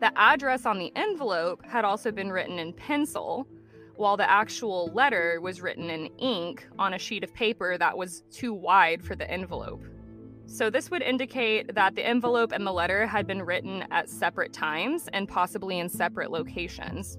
The 0.00 0.12
address 0.18 0.66
on 0.66 0.78
the 0.78 0.92
envelope 0.94 1.64
had 1.64 1.84
also 1.84 2.12
been 2.12 2.30
written 2.30 2.58
in 2.58 2.72
pencil, 2.72 3.46
while 3.94 4.16
the 4.16 4.30
actual 4.30 4.88
letter 4.92 5.40
was 5.40 5.62
written 5.62 5.88
in 5.88 6.06
ink 6.18 6.66
on 6.78 6.92
a 6.92 6.98
sheet 6.98 7.24
of 7.24 7.32
paper 7.32 7.78
that 7.78 7.96
was 7.96 8.24
too 8.30 8.52
wide 8.52 9.02
for 9.02 9.16
the 9.16 9.30
envelope. 9.30 9.82
So, 10.48 10.70
this 10.70 10.90
would 10.90 11.02
indicate 11.02 11.74
that 11.74 11.96
the 11.96 12.06
envelope 12.06 12.52
and 12.52 12.66
the 12.66 12.72
letter 12.72 13.06
had 13.06 13.26
been 13.26 13.42
written 13.42 13.84
at 13.90 14.08
separate 14.08 14.52
times 14.52 15.08
and 15.12 15.28
possibly 15.28 15.80
in 15.80 15.88
separate 15.88 16.30
locations. 16.30 17.18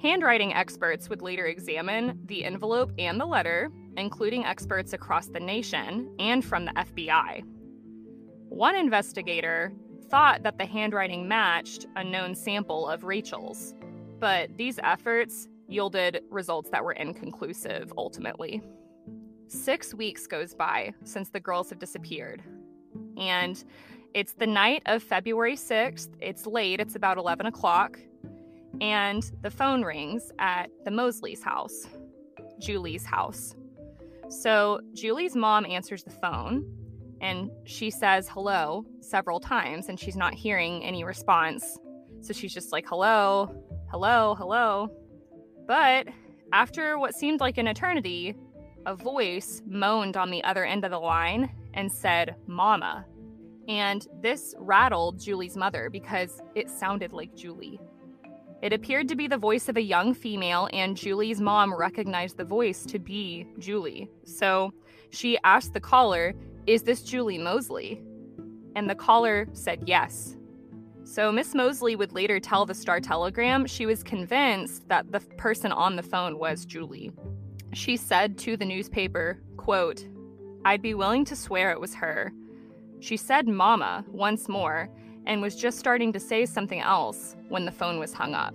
Handwriting 0.00 0.52
experts 0.52 1.08
would 1.08 1.22
later 1.22 1.46
examine 1.46 2.18
the 2.26 2.44
envelope 2.44 2.92
and 2.98 3.20
the 3.20 3.26
letter, 3.26 3.70
including 3.96 4.44
experts 4.44 4.92
across 4.92 5.28
the 5.28 5.40
nation 5.40 6.14
and 6.18 6.44
from 6.44 6.64
the 6.64 6.72
FBI. 6.72 7.42
One 8.48 8.76
investigator 8.76 9.72
thought 10.10 10.42
that 10.42 10.58
the 10.58 10.66
handwriting 10.66 11.26
matched 11.26 11.86
a 11.96 12.04
known 12.04 12.34
sample 12.34 12.88
of 12.88 13.04
Rachel's, 13.04 13.74
but 14.20 14.54
these 14.56 14.78
efforts 14.82 15.48
yielded 15.68 16.22
results 16.30 16.70
that 16.70 16.84
were 16.84 16.92
inconclusive 16.92 17.92
ultimately. 17.96 18.62
Six 19.48 19.94
weeks 19.94 20.26
goes 20.26 20.54
by 20.54 20.92
since 21.04 21.30
the 21.30 21.40
girls 21.40 21.70
have 21.70 21.78
disappeared. 21.78 22.42
And 23.16 23.62
it's 24.14 24.32
the 24.32 24.46
night 24.46 24.82
of 24.86 25.02
February 25.02 25.56
6th. 25.56 26.08
It's 26.20 26.46
late, 26.46 26.80
it's 26.80 26.94
about 26.94 27.18
11 27.18 27.46
o'clock. 27.46 27.98
And 28.80 29.28
the 29.42 29.50
phone 29.50 29.82
rings 29.82 30.32
at 30.38 30.70
the 30.84 30.90
Moseley's 30.90 31.42
house, 31.42 31.86
Julie's 32.60 33.04
house. 33.04 33.54
So 34.28 34.80
Julie's 34.94 35.36
mom 35.36 35.66
answers 35.66 36.02
the 36.02 36.10
phone 36.10 36.64
and 37.20 37.50
she 37.64 37.90
says 37.90 38.28
hello 38.28 38.84
several 39.00 39.40
times 39.40 39.88
and 39.88 39.98
she's 39.98 40.16
not 40.16 40.34
hearing 40.34 40.84
any 40.84 41.04
response. 41.04 41.78
So 42.20 42.32
she's 42.32 42.54
just 42.54 42.72
like, 42.72 42.86
hello, 42.86 43.54
hello, 43.90 44.34
hello. 44.34 44.90
But 45.66 46.08
after 46.52 46.98
what 46.98 47.14
seemed 47.14 47.40
like 47.40 47.58
an 47.58 47.66
eternity, 47.66 48.34
a 48.86 48.94
voice 48.94 49.62
moaned 49.66 50.16
on 50.16 50.30
the 50.30 50.42
other 50.44 50.64
end 50.64 50.84
of 50.84 50.90
the 50.90 50.98
line 50.98 51.50
and 51.74 51.90
said, 51.90 52.36
Mama. 52.46 53.04
And 53.68 54.06
this 54.20 54.54
rattled 54.58 55.20
Julie's 55.20 55.56
mother 55.56 55.88
because 55.90 56.40
it 56.54 56.70
sounded 56.70 57.12
like 57.12 57.34
Julie. 57.34 57.80
It 58.62 58.72
appeared 58.72 59.08
to 59.08 59.14
be 59.14 59.26
the 59.26 59.36
voice 59.36 59.68
of 59.68 59.76
a 59.76 59.82
young 59.82 60.14
female, 60.14 60.68
and 60.72 60.96
Julie's 60.96 61.40
mom 61.40 61.74
recognized 61.74 62.38
the 62.38 62.44
voice 62.44 62.84
to 62.86 62.98
be 62.98 63.46
Julie. 63.58 64.08
So 64.24 64.72
she 65.10 65.38
asked 65.44 65.74
the 65.74 65.80
caller, 65.80 66.34
Is 66.66 66.82
this 66.82 67.02
Julie 67.02 67.38
Moseley? 67.38 68.02
And 68.74 68.88
the 68.88 68.94
caller 68.94 69.46
said 69.52 69.82
yes. 69.86 70.36
So 71.04 71.30
Miss 71.30 71.54
Moseley 71.54 71.96
would 71.96 72.12
later 72.12 72.40
tell 72.40 72.64
the 72.64 72.74
Star 72.74 73.00
Telegram 73.00 73.66
she 73.66 73.84
was 73.84 74.02
convinced 74.02 74.88
that 74.88 75.12
the 75.12 75.20
person 75.20 75.70
on 75.70 75.96
the 75.96 76.02
phone 76.02 76.38
was 76.38 76.64
Julie. 76.64 77.12
She 77.74 77.96
said 77.96 78.38
to 78.38 78.56
the 78.56 78.64
newspaper, 78.64 79.42
quote, 79.58 80.08
I'd 80.64 80.82
be 80.82 80.94
willing 80.94 81.24
to 81.26 81.36
swear 81.36 81.72
it 81.72 81.80
was 81.80 81.94
her. 81.94 82.32
She 83.00 83.16
said 83.16 83.46
mama 83.46 84.04
once 84.08 84.48
more, 84.48 84.88
and 85.26 85.42
was 85.42 85.56
just 85.56 85.78
starting 85.78 86.12
to 86.12 86.20
say 86.20 86.46
something 86.46 86.80
else 86.80 87.36
when 87.48 87.64
the 87.64 87.72
phone 87.72 87.98
was 87.98 88.12
hung 88.12 88.34
up. 88.34 88.54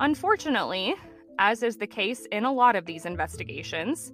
Unfortunately, 0.00 0.94
as 1.38 1.62
is 1.62 1.76
the 1.76 1.86
case 1.86 2.26
in 2.32 2.44
a 2.44 2.52
lot 2.52 2.76
of 2.76 2.86
these 2.86 3.04
investigations, 3.04 4.12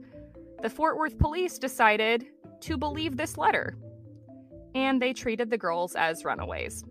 the 0.62 0.70
Fort 0.70 0.96
Worth 0.96 1.18
police 1.18 1.58
decided 1.58 2.26
to 2.60 2.76
believe 2.76 3.16
this 3.16 3.36
letter, 3.36 3.76
and 4.74 5.00
they 5.00 5.12
treated 5.12 5.50
the 5.50 5.58
girls 5.58 5.94
as 5.94 6.24
runaways. 6.24 6.84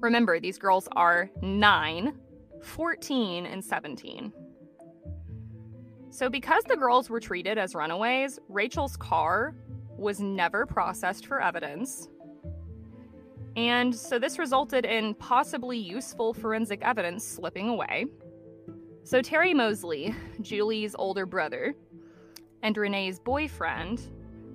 Remember, 0.00 0.40
these 0.40 0.58
girls 0.58 0.88
are 0.92 1.30
9, 1.40 2.14
14, 2.62 3.46
and 3.46 3.64
17. 3.64 4.32
So, 6.14 6.30
because 6.30 6.62
the 6.62 6.76
girls 6.76 7.10
were 7.10 7.18
treated 7.18 7.58
as 7.58 7.74
runaways, 7.74 8.38
Rachel's 8.48 8.96
car 8.96 9.56
was 9.98 10.20
never 10.20 10.64
processed 10.64 11.26
for 11.26 11.42
evidence. 11.42 12.08
And 13.56 13.92
so 13.92 14.20
this 14.20 14.38
resulted 14.38 14.84
in 14.84 15.16
possibly 15.16 15.76
useful 15.76 16.32
forensic 16.32 16.82
evidence 16.82 17.26
slipping 17.26 17.68
away. 17.68 18.06
So 19.02 19.22
Terry 19.22 19.54
Moseley, 19.54 20.14
Julie's 20.40 20.94
older 20.96 21.26
brother, 21.26 21.74
and 22.62 22.76
Renee's 22.76 23.18
boyfriend, 23.18 24.00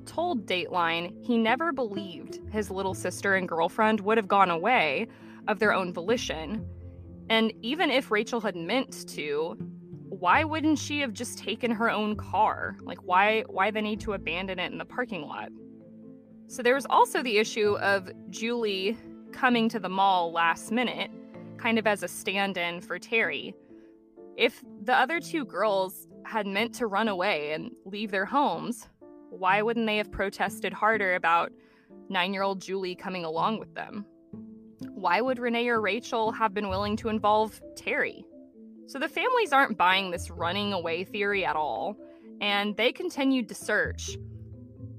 told 0.06 0.46
Dateline 0.46 1.14
he 1.26 1.38
never 1.38 1.74
believed 1.74 2.40
his 2.54 2.72
little 2.72 2.94
sister 2.94 3.36
and 3.36 3.50
girlfriend 3.50 4.00
would 4.00 4.16
have 4.16 4.30
gone 4.30 4.50
away 4.50 5.10
of 5.50 5.60
their 5.60 5.74
own 5.74 5.92
volition. 5.92 6.66
And 7.30 7.52
even 7.62 7.92
if 7.92 8.12
Rachel 8.12 8.40
had 8.40 8.56
meant 8.56 9.10
to, 9.10 9.58
why 10.10 10.44
wouldn't 10.44 10.80
she 10.80 11.00
have 11.00 11.14
just 11.14 11.38
taken 11.38 11.70
her 11.72 11.90
own 11.90 12.16
car? 12.16 12.78
Like 12.82 13.00
why 13.00 13.44
why 13.48 13.72
the 13.72 13.82
need 13.82 14.00
to 14.02 14.14
abandon 14.14 14.60
it 14.60 14.72
in 14.72 14.78
the 14.78 14.86
parking 14.86 15.22
lot? 15.22 15.50
So 16.48 16.64
there 16.64 16.74
was 16.74 16.88
also 16.90 17.22
the 17.22 17.38
issue 17.38 17.78
of 17.78 18.10
Julie 18.32 18.98
coming 19.32 19.70
to 19.70 19.80
the 19.80 19.90
mall 19.90 20.32
last 20.32 20.72
minute, 20.72 21.12
kind 21.58 21.78
of 21.78 21.86
as 21.86 22.02
a 22.02 22.08
stand-in 22.08 22.82
for 22.82 22.98
Terry. 22.98 23.54
If 24.36 24.64
the 24.84 24.96
other 24.96 25.20
two 25.20 25.46
girls 25.46 26.08
had 26.26 26.48
meant 26.48 26.74
to 26.76 26.88
run 26.88 27.08
away 27.08 27.54
and 27.54 27.72
leave 27.86 28.10
their 28.10 28.26
homes, 28.26 28.88
why 29.30 29.62
wouldn't 29.62 29.86
they 29.86 29.98
have 29.98 30.12
protested 30.12 30.74
harder 30.74 31.14
about 31.14 31.52
9-year-old 32.10 32.60
Julie 32.60 32.96
coming 32.96 33.26
along 33.26 33.60
with 33.60 33.76
them? 33.76 34.06
Why 34.90 35.22
would 35.22 35.38
Renee 35.38 35.68
or 35.68 35.82
Rachel 35.82 36.32
have 36.32 36.54
been 36.54 36.70
willing 36.70 36.96
to 36.98 37.10
involve 37.10 37.62
Terry? 37.76 38.26
So 38.90 38.98
the 38.98 39.08
families 39.08 39.54
aren't 39.54 39.78
buying 39.78 40.10
this 40.10 40.32
running 40.32 40.74
away 40.74 41.04
theory 41.04 41.46
at 41.46 41.56
all, 41.56 41.96
and 42.42 42.76
they 42.76 42.92
continued 42.92 43.48
to 43.50 43.54
search. 43.54 44.18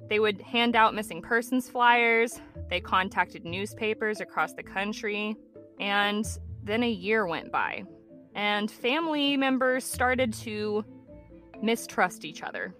They 0.08 0.20
would 0.20 0.40
hand 0.40 0.76
out 0.76 0.94
missing 0.94 1.20
persons 1.20 1.68
flyers, 1.68 2.40
they 2.68 2.78
contacted 2.78 3.44
newspapers 3.44 4.20
across 4.20 4.52
the 4.52 4.62
country, 4.62 5.34
and 5.80 6.24
then 6.62 6.84
a 6.84 6.88
year 6.88 7.26
went 7.26 7.50
by. 7.50 7.82
And 8.36 8.70
family 8.70 9.36
members 9.36 9.82
started 9.82 10.34
to 10.34 10.84
mistrust 11.60 12.24
each 12.24 12.44
other. 12.44 12.72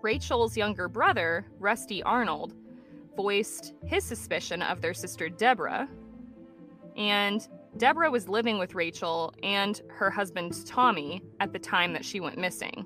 Rachel's 0.00 0.56
younger 0.56 0.88
brother, 0.88 1.44
Rusty 1.58 2.02
Arnold, 2.02 2.54
voiced 3.14 3.74
his 3.84 4.04
suspicion 4.04 4.62
of 4.62 4.80
their 4.80 4.94
sister 4.94 5.28
Deborah, 5.28 5.86
and 6.96 7.46
Deborah 7.76 8.10
was 8.10 8.28
living 8.28 8.58
with 8.58 8.74
Rachel 8.74 9.32
and 9.42 9.80
her 9.88 10.10
husband 10.10 10.66
Tommy 10.66 11.22
at 11.40 11.52
the 11.52 11.58
time 11.58 11.92
that 11.92 12.04
she 12.04 12.20
went 12.20 12.38
missing. 12.38 12.84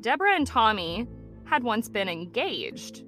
Deborah 0.00 0.34
and 0.34 0.46
Tommy 0.46 1.06
had 1.44 1.62
once 1.62 1.88
been 1.88 2.08
engaged, 2.08 3.04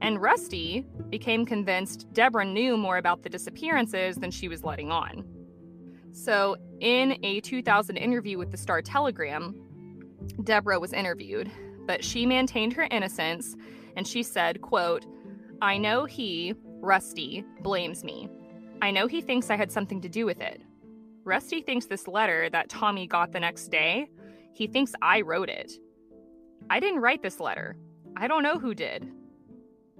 and 0.00 0.20
Rusty 0.20 0.86
became 1.10 1.46
convinced 1.46 2.12
Deborah 2.12 2.44
knew 2.44 2.76
more 2.76 2.96
about 2.96 3.22
the 3.22 3.28
disappearances 3.28 4.16
than 4.16 4.30
she 4.30 4.48
was 4.48 4.64
letting 4.64 4.90
on. 4.90 5.24
So, 6.12 6.56
in 6.80 7.18
a 7.24 7.40
2000 7.40 7.96
interview 7.96 8.38
with 8.38 8.50
the 8.50 8.56
Star 8.56 8.80
Telegram, 8.80 9.54
Deborah 10.44 10.80
was 10.80 10.92
interviewed, 10.92 11.50
but 11.86 12.04
she 12.04 12.24
maintained 12.24 12.72
her 12.74 12.88
innocence 12.90 13.56
and 13.96 14.06
she 14.06 14.22
said, 14.22 14.60
quote, 14.60 15.06
I 15.60 15.78
know 15.78 16.04
he, 16.04 16.54
Rusty, 16.80 17.44
blames 17.60 18.04
me. 18.04 18.28
I 18.84 18.90
know 18.90 19.06
he 19.06 19.22
thinks 19.22 19.48
I 19.48 19.56
had 19.56 19.72
something 19.72 20.02
to 20.02 20.10
do 20.10 20.26
with 20.26 20.42
it. 20.42 20.60
Rusty 21.24 21.62
thinks 21.62 21.86
this 21.86 22.06
letter 22.06 22.50
that 22.50 22.68
Tommy 22.68 23.06
got 23.06 23.32
the 23.32 23.40
next 23.40 23.68
day, 23.68 24.10
he 24.52 24.66
thinks 24.66 24.92
I 25.00 25.22
wrote 25.22 25.48
it. 25.48 25.72
I 26.68 26.80
didn't 26.80 27.00
write 27.00 27.22
this 27.22 27.40
letter. 27.40 27.78
I 28.14 28.28
don't 28.28 28.42
know 28.42 28.58
who 28.58 28.74
did. 28.74 29.10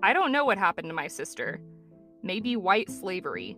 I 0.02 0.12
don't 0.12 0.32
know 0.32 0.44
what 0.44 0.58
happened 0.58 0.88
to 0.88 0.94
my 0.94 1.06
sister. 1.06 1.62
Maybe 2.22 2.56
white 2.56 2.90
slavery. 2.90 3.56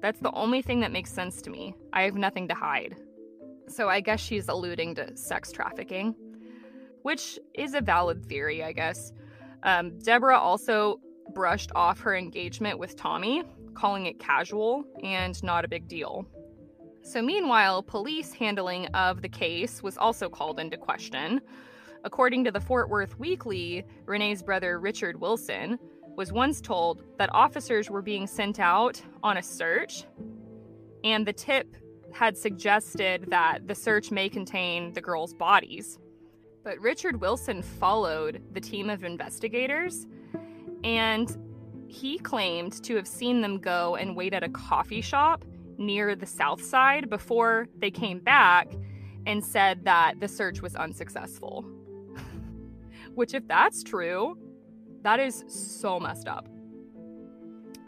That's 0.00 0.20
the 0.20 0.32
only 0.32 0.62
thing 0.62 0.80
that 0.80 0.90
makes 0.90 1.12
sense 1.12 1.42
to 1.42 1.50
me. 1.50 1.74
I 1.92 2.04
have 2.04 2.14
nothing 2.14 2.48
to 2.48 2.54
hide. 2.54 2.96
So 3.68 3.90
I 3.90 4.00
guess 4.00 4.20
she's 4.20 4.48
alluding 4.48 4.94
to 4.94 5.14
sex 5.18 5.52
trafficking, 5.52 6.14
which 7.02 7.38
is 7.52 7.74
a 7.74 7.82
valid 7.82 8.24
theory, 8.24 8.64
I 8.64 8.72
guess. 8.72 9.12
Um, 9.64 9.98
Deborah 9.98 10.38
also 10.38 10.98
brushed 11.34 11.72
off 11.74 12.00
her 12.00 12.16
engagement 12.16 12.78
with 12.78 12.96
Tommy, 12.96 13.44
calling 13.74 14.06
it 14.06 14.18
casual 14.18 14.84
and 15.02 15.42
not 15.42 15.64
a 15.64 15.68
big 15.68 15.88
deal. 15.88 16.26
So, 17.02 17.20
meanwhile, 17.20 17.82
police 17.82 18.32
handling 18.32 18.86
of 18.88 19.22
the 19.22 19.28
case 19.28 19.82
was 19.82 19.98
also 19.98 20.28
called 20.28 20.60
into 20.60 20.76
question. 20.76 21.40
According 22.04 22.44
to 22.44 22.50
the 22.50 22.60
Fort 22.60 22.88
Worth 22.88 23.18
Weekly, 23.18 23.84
Renee's 24.06 24.42
brother 24.42 24.78
Richard 24.78 25.20
Wilson 25.20 25.78
was 26.16 26.32
once 26.32 26.60
told 26.60 27.02
that 27.18 27.32
officers 27.32 27.90
were 27.90 28.02
being 28.02 28.26
sent 28.26 28.60
out 28.60 29.00
on 29.22 29.36
a 29.36 29.42
search, 29.42 30.04
and 31.04 31.26
the 31.26 31.32
tip 31.32 31.76
had 32.12 32.36
suggested 32.36 33.26
that 33.30 33.66
the 33.66 33.74
search 33.74 34.10
may 34.10 34.28
contain 34.28 34.92
the 34.92 35.00
girls' 35.00 35.34
bodies. 35.34 35.98
But 36.64 36.78
Richard 36.78 37.20
Wilson 37.20 37.62
followed 37.62 38.42
the 38.52 38.60
team 38.60 38.90
of 38.90 39.02
investigators, 39.02 40.06
and 40.84 41.36
he 41.92 42.18
claimed 42.18 42.82
to 42.84 42.96
have 42.96 43.06
seen 43.06 43.42
them 43.42 43.58
go 43.58 43.96
and 43.96 44.16
wait 44.16 44.32
at 44.32 44.42
a 44.42 44.48
coffee 44.48 45.02
shop 45.02 45.44
near 45.76 46.16
the 46.16 46.24
south 46.24 46.64
side 46.64 47.10
before 47.10 47.68
they 47.78 47.90
came 47.90 48.18
back 48.18 48.72
and 49.26 49.44
said 49.44 49.84
that 49.84 50.18
the 50.18 50.26
search 50.26 50.62
was 50.62 50.74
unsuccessful. 50.74 51.66
Which, 53.14 53.34
if 53.34 53.46
that's 53.46 53.82
true, 53.82 54.38
that 55.02 55.20
is 55.20 55.44
so 55.48 56.00
messed 56.00 56.28
up. 56.28 56.48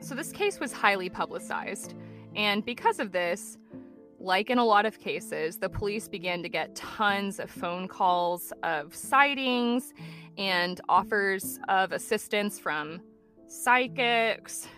So, 0.01 0.15
this 0.15 0.33
case 0.33 0.61
was 0.61 0.71
highly 0.71 1.09
publicized, 1.09 1.95
and 2.37 2.63
because 2.63 3.01
of 3.01 3.11
this, 3.11 3.57
like 4.21 4.51
in 4.51 4.59
a 4.59 4.65
lot 4.65 4.85
of 4.85 4.99
cases, 4.99 5.57
the 5.57 5.71
police 5.71 6.09
began 6.09 6.43
to 6.43 6.51
get 6.51 6.75
tons 6.75 7.41
of 7.41 7.51
phone 7.51 7.89
calls 7.89 8.53
of 8.63 8.95
sightings 8.95 9.95
and 10.37 10.83
offers 10.91 11.59
of 11.69 11.93
assistance 11.93 12.59
from 12.59 13.01
psychics. 13.49 14.69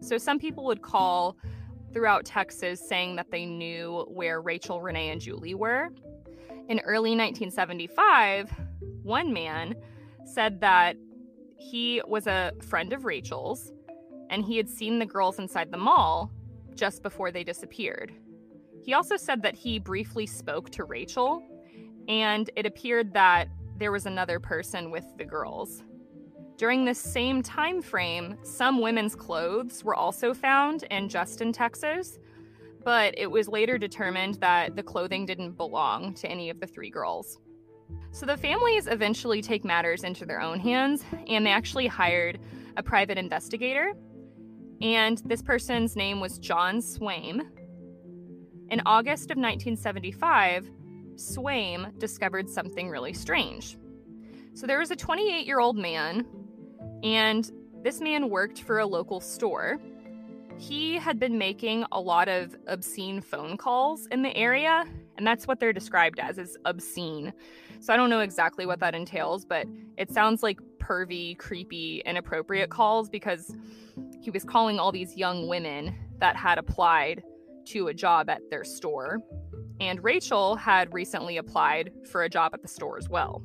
So 0.00 0.18
some 0.18 0.38
people 0.38 0.64
would 0.64 0.82
call 0.82 1.36
throughout 1.92 2.24
Texas 2.24 2.86
saying 2.86 3.16
that 3.16 3.30
they 3.30 3.46
knew 3.46 4.06
where 4.08 4.40
Rachel, 4.40 4.80
Renee, 4.80 5.10
and 5.10 5.20
Julie 5.20 5.54
were. 5.54 5.88
In 6.68 6.80
early 6.80 7.10
1975, 7.16 8.50
one 9.02 9.32
man 9.32 9.74
said 10.24 10.60
that 10.60 10.96
he 11.56 12.02
was 12.06 12.26
a 12.26 12.52
friend 12.60 12.92
of 12.92 13.04
Rachel's 13.04 13.72
and 14.30 14.44
he 14.44 14.56
had 14.56 14.68
seen 14.68 14.98
the 14.98 15.06
girls 15.06 15.38
inside 15.38 15.72
the 15.72 15.78
mall 15.78 16.30
just 16.74 17.02
before 17.02 17.30
they 17.30 17.42
disappeared. 17.42 18.12
He 18.84 18.94
also 18.94 19.16
said 19.16 19.42
that 19.42 19.54
he 19.54 19.78
briefly 19.78 20.26
spoke 20.26 20.70
to 20.70 20.84
Rachel, 20.84 21.42
and 22.08 22.48
it 22.56 22.66
appeared 22.66 23.12
that 23.14 23.48
there 23.76 23.92
was 23.92 24.06
another 24.06 24.38
person 24.38 24.90
with 24.90 25.04
the 25.16 25.24
girls. 25.24 25.82
During 26.58 26.84
this 26.84 26.98
same 26.98 27.40
time 27.40 27.80
frame, 27.80 28.36
some 28.42 28.80
women's 28.80 29.14
clothes 29.14 29.84
were 29.84 29.94
also 29.94 30.34
found 30.34 30.82
in 30.90 31.08
Justin, 31.08 31.52
Texas, 31.52 32.18
but 32.84 33.14
it 33.16 33.30
was 33.30 33.46
later 33.46 33.78
determined 33.78 34.34
that 34.40 34.74
the 34.74 34.82
clothing 34.82 35.24
didn't 35.24 35.52
belong 35.52 36.14
to 36.14 36.28
any 36.28 36.50
of 36.50 36.58
the 36.58 36.66
three 36.66 36.90
girls. 36.90 37.38
So 38.10 38.26
the 38.26 38.36
families 38.36 38.88
eventually 38.88 39.40
take 39.40 39.64
matters 39.64 40.02
into 40.02 40.26
their 40.26 40.40
own 40.40 40.58
hands, 40.58 41.04
and 41.28 41.46
they 41.46 41.52
actually 41.52 41.86
hired 41.86 42.40
a 42.76 42.82
private 42.82 43.18
investigator. 43.18 43.92
And 44.82 45.18
this 45.26 45.42
person's 45.42 45.94
name 45.94 46.18
was 46.18 46.40
John 46.40 46.78
Swaim. 46.78 47.42
In 48.70 48.82
August 48.84 49.30
of 49.30 49.36
1975, 49.36 50.68
Swaim 51.14 51.96
discovered 52.00 52.50
something 52.50 52.88
really 52.88 53.12
strange. 53.12 53.78
So 54.54 54.66
there 54.66 54.80
was 54.80 54.90
a 54.90 54.96
28 54.96 55.46
year 55.46 55.60
old 55.60 55.76
man 55.76 56.26
and 57.02 57.50
this 57.82 58.00
man 58.00 58.28
worked 58.28 58.62
for 58.62 58.78
a 58.78 58.86
local 58.86 59.20
store. 59.20 59.78
He 60.58 60.94
had 60.94 61.20
been 61.20 61.38
making 61.38 61.84
a 61.92 62.00
lot 62.00 62.28
of 62.28 62.56
obscene 62.66 63.20
phone 63.20 63.56
calls 63.56 64.06
in 64.06 64.22
the 64.22 64.36
area, 64.36 64.84
and 65.16 65.26
that's 65.26 65.46
what 65.46 65.60
they're 65.60 65.72
described 65.72 66.18
as 66.18 66.38
is 66.38 66.56
obscene. 66.64 67.32
So 67.80 67.92
I 67.92 67.96
don't 67.96 68.10
know 68.10 68.20
exactly 68.20 68.66
what 68.66 68.80
that 68.80 68.94
entails, 68.94 69.44
but 69.44 69.66
it 69.96 70.10
sounds 70.10 70.42
like 70.42 70.58
pervy, 70.78 71.38
creepy, 71.38 72.02
inappropriate 72.04 72.70
calls 72.70 73.08
because 73.08 73.54
he 74.20 74.30
was 74.30 74.42
calling 74.42 74.80
all 74.80 74.90
these 74.90 75.16
young 75.16 75.46
women 75.46 75.94
that 76.18 76.34
had 76.34 76.58
applied 76.58 77.22
to 77.66 77.88
a 77.88 77.94
job 77.94 78.28
at 78.28 78.40
their 78.50 78.64
store. 78.64 79.18
And 79.80 80.02
Rachel 80.02 80.56
had 80.56 80.92
recently 80.92 81.36
applied 81.36 81.92
for 82.10 82.24
a 82.24 82.28
job 82.28 82.52
at 82.54 82.62
the 82.62 82.68
store 82.68 82.98
as 82.98 83.08
well. 83.08 83.42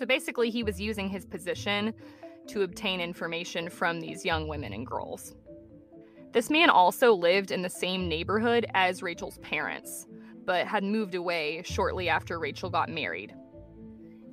So 0.00 0.06
basically, 0.06 0.48
he 0.48 0.62
was 0.62 0.80
using 0.80 1.10
his 1.10 1.26
position 1.26 1.92
to 2.46 2.62
obtain 2.62 3.02
information 3.02 3.68
from 3.68 4.00
these 4.00 4.24
young 4.24 4.48
women 4.48 4.72
and 4.72 4.86
girls. 4.86 5.34
This 6.32 6.48
man 6.48 6.70
also 6.70 7.12
lived 7.12 7.50
in 7.50 7.60
the 7.60 7.68
same 7.68 8.08
neighborhood 8.08 8.64
as 8.72 9.02
Rachel's 9.02 9.36
parents, 9.40 10.06
but 10.46 10.66
had 10.66 10.84
moved 10.84 11.14
away 11.14 11.60
shortly 11.66 12.08
after 12.08 12.38
Rachel 12.38 12.70
got 12.70 12.88
married. 12.88 13.34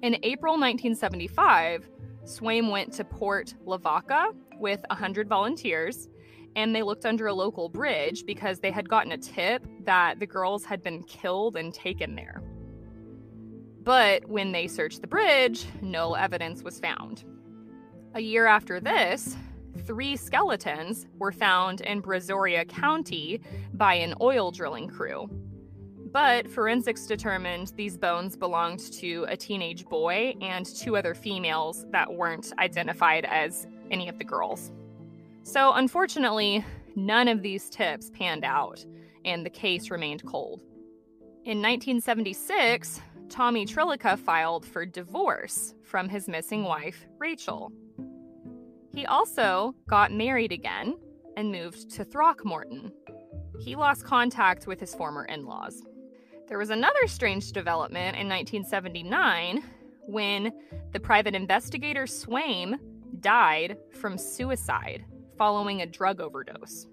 In 0.04 0.16
April 0.24 0.54
1975, 0.54 1.90
Swaim 2.24 2.72
went 2.72 2.94
to 2.94 3.04
Port 3.04 3.54
Lavaca 3.66 4.30
with 4.60 4.80
100 4.90 5.28
volunteers, 5.28 6.08
and 6.56 6.74
they 6.74 6.82
looked 6.82 7.06
under 7.06 7.28
a 7.28 7.34
local 7.34 7.68
bridge 7.68 8.26
because 8.26 8.62
they 8.62 8.72
had 8.72 8.88
gotten 8.88 9.12
a 9.12 9.18
tip 9.18 9.68
that 9.84 10.18
the 10.22 10.28
girls 10.28 10.64
had 10.64 10.82
been 10.82 11.04
killed 11.04 11.58
and 11.58 11.74
taken 11.74 12.16
there. 12.16 12.42
But 13.88 14.28
when 14.28 14.52
they 14.52 14.68
searched 14.68 15.00
the 15.00 15.08
bridge, 15.08 15.66
no 15.82 16.14
evidence 16.16 16.62
was 16.62 16.78
found. 16.78 17.24
A 18.16 18.20
year 18.20 18.46
after 18.46 18.82
this, 18.82 19.38
three 19.86 20.18
skeletons 20.18 21.08
were 21.18 21.32
found 21.32 21.80
in 21.80 22.02
Brazoria 22.02 22.68
County 22.68 23.40
by 23.76 23.94
an 23.94 24.14
oil 24.20 24.52
drilling 24.52 24.90
crew. 24.90 25.30
But 26.12 26.50
forensics 26.50 27.06
determined 27.06 27.72
these 27.78 27.98
bones 27.98 28.36
belonged 28.36 28.92
to 29.00 29.26
a 29.30 29.38
teenage 29.38 29.86
boy 29.86 30.36
and 30.42 30.66
two 30.66 30.98
other 30.98 31.16
females 31.16 31.86
that 31.94 32.14
weren't 32.14 32.52
identified 32.60 33.24
as 33.24 33.68
any 33.90 34.10
of 34.10 34.18
the 34.18 34.26
girls. 34.26 34.74
So, 35.44 35.72
unfortunately, 35.72 36.66
none 36.98 37.30
of 37.30 37.42
these 37.42 37.70
tips 37.70 38.10
panned 38.10 38.44
out, 38.44 38.86
and 39.24 39.46
the 39.46 39.50
case 39.50 39.90
remained 39.90 40.26
cold. 40.26 40.62
In 41.46 41.62
1976, 41.62 43.00
Tommy 43.30 43.66
Trlica 43.66 44.18
filed 44.18 44.66
for 44.66 44.86
divorce 44.86 45.74
from 45.84 46.10
his 46.10 46.28
missing 46.28 46.64
wife, 46.64 47.06
Rachel. 47.18 47.72
He 48.94 49.06
also 49.06 49.76
got 49.88 50.12
married 50.12 50.52
again 50.52 50.98
and 51.36 51.52
moved 51.52 51.90
to 51.92 52.04
Throckmorton. 52.04 52.92
He 53.60 53.76
lost 53.76 54.06
contact 54.06 54.66
with 54.66 54.80
his 54.80 54.96
former 54.96 55.26
in 55.26 55.46
laws. 55.46 55.84
There 56.48 56.58
was 56.58 56.70
another 56.70 57.08
strange 57.08 57.52
development 57.52 58.16
in 58.18 58.28
1979 58.30 59.64
when 60.08 60.52
the 60.94 61.00
private 61.00 61.36
investigator 61.36 62.06
Swaim 62.06 62.80
died 63.20 63.78
from 63.92 64.18
suicide 64.18 65.06
following 65.38 65.82
a 65.82 65.86
drug 65.86 66.22
overdose. 66.22 66.88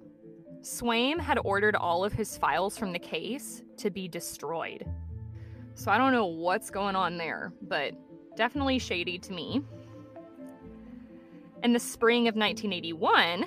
Swaim 0.60 1.20
had 1.20 1.38
ordered 1.44 1.76
all 1.76 2.04
of 2.04 2.12
his 2.12 2.36
files 2.36 2.76
from 2.76 2.92
the 2.92 2.98
case 2.98 3.62
to 3.76 3.90
be 3.90 4.08
destroyed. 4.08 4.84
So 5.74 5.90
I 5.90 5.98
don't 5.98 6.12
know 6.12 6.26
what's 6.26 6.70
going 6.70 6.94
on 6.96 7.16
there, 7.16 7.52
but 7.62 7.94
definitely 8.36 8.78
shady 8.78 9.18
to 9.18 9.32
me. 9.32 9.60
In 11.62 11.72
the 11.72 11.80
spring 11.80 12.28
of 12.28 12.36
1981, 12.36 13.44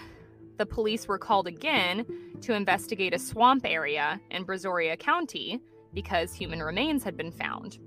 the 0.57 0.65
police 0.65 1.07
were 1.07 1.17
called 1.17 1.47
again 1.47 2.05
to 2.41 2.53
investigate 2.53 3.13
a 3.13 3.19
swamp 3.19 3.65
area 3.65 4.19
in 4.31 4.45
Brazoria 4.45 4.97
County 4.99 5.61
because 5.93 6.33
human 6.33 6.61
remains 6.61 7.03
had 7.03 7.15
been 7.15 7.31
found. 7.31 7.79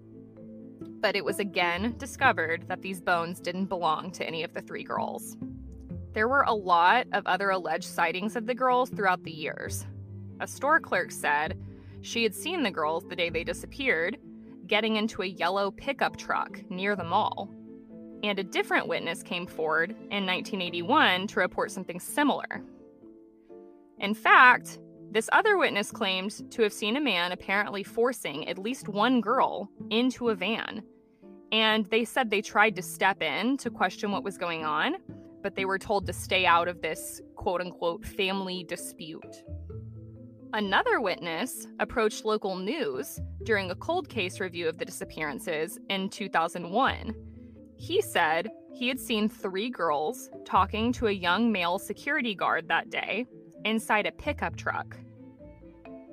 But 1.00 1.16
it 1.16 1.24
was 1.24 1.38
again 1.38 1.94
discovered 1.98 2.66
that 2.68 2.83
these 2.83 3.00
bones 3.00 3.40
didn't 3.40 3.66
belong 3.66 4.11
to 4.12 4.26
any 4.26 4.42
of 4.42 4.55
the 4.55 4.62
three 4.62 4.85
girls. 4.85 5.37
There 6.12 6.29
were 6.29 6.42
a 6.42 6.55
lot 6.55 7.07
of 7.12 7.26
other 7.26 7.50
alleged 7.50 7.85
sightings 7.85 8.37
of 8.37 8.46
the 8.46 8.55
girls 8.55 8.90
throughout 8.90 9.22
the 9.22 9.31
years. 9.31 9.87
A 10.40 10.46
store 10.46 10.81
clerk 10.81 11.11
said 11.11 11.59
she 12.03 12.22
had 12.22 12.35
seen 12.35 12.62
the 12.62 12.70
girls 12.70 13.05
the 13.05 13.16
day 13.16 13.31
they 13.31 13.44
disappeared 13.44 14.18
getting 14.70 14.96
into 14.96 15.20
a 15.20 15.26
yellow 15.26 15.72
pickup 15.72 16.16
truck 16.16 16.62
near 16.70 16.94
the 16.94 17.04
mall. 17.04 17.50
And 18.22 18.38
a 18.38 18.44
different 18.44 18.87
witness 18.87 19.22
came 19.22 19.46
forward 19.46 19.90
in 19.90 20.24
1981 20.24 21.26
to 21.26 21.40
report 21.40 21.72
something 21.72 21.98
similar. 21.98 22.62
In 23.98 24.14
fact, 24.14 24.78
this 25.11 25.28
other 25.33 25.59
witness 25.59 25.90
claimed 25.90 26.52
to 26.52 26.62
have 26.62 26.72
seen 26.72 26.96
a 26.96 27.00
man 27.00 27.33
apparently 27.33 27.83
forcing 27.83 28.46
at 28.48 28.59
least 28.59 28.88
one 28.88 29.20
girl 29.20 29.68
into 29.90 30.28
a 30.28 30.37
van. 30.37 30.85
And 31.50 31.85
they 31.87 32.04
said 32.04 32.30
they 32.30 32.40
tried 32.40 32.76
to 32.76 32.83
step 32.83 33.20
in 33.22 33.56
to 33.56 33.70
question 33.70 34.12
what 34.12 34.22
was 34.22 34.38
going 34.38 34.64
on, 34.64 34.98
but 35.42 35.56
they 35.56 35.64
were 35.64 35.80
told 35.80 36.06
to 36.06 36.12
stay 36.12 36.46
out 36.46 36.68
of 36.68 36.80
this 36.80 37.20
quote 37.35 37.61
unquote 37.61 38.06
family 38.06 38.64
dispute. 38.68 39.42
Another 40.52 41.00
witness 41.00 41.68
approached 41.78 42.24
local 42.24 42.56
news 42.56 43.20
during 43.44 43.70
a 43.70 43.76
cold 43.76 44.08
case 44.08 44.40
review 44.40 44.68
of 44.68 44.78
the 44.78 44.84
disappearances 44.84 45.78
in 45.88 46.08
2001. 46.08 47.14
He 47.76 48.02
said 48.02 48.48
he 48.74 48.88
had 48.88 48.98
seen 48.98 49.28
three 49.28 49.70
girls 49.70 50.28
talking 50.44 50.92
to 50.94 51.06
a 51.06 51.12
young 51.12 51.52
male 51.52 51.78
security 51.78 52.34
guard 52.34 52.66
that 52.66 52.90
day 52.90 53.26
inside 53.64 54.06
a 54.06 54.12
pickup 54.12 54.56
truck. 54.56 54.96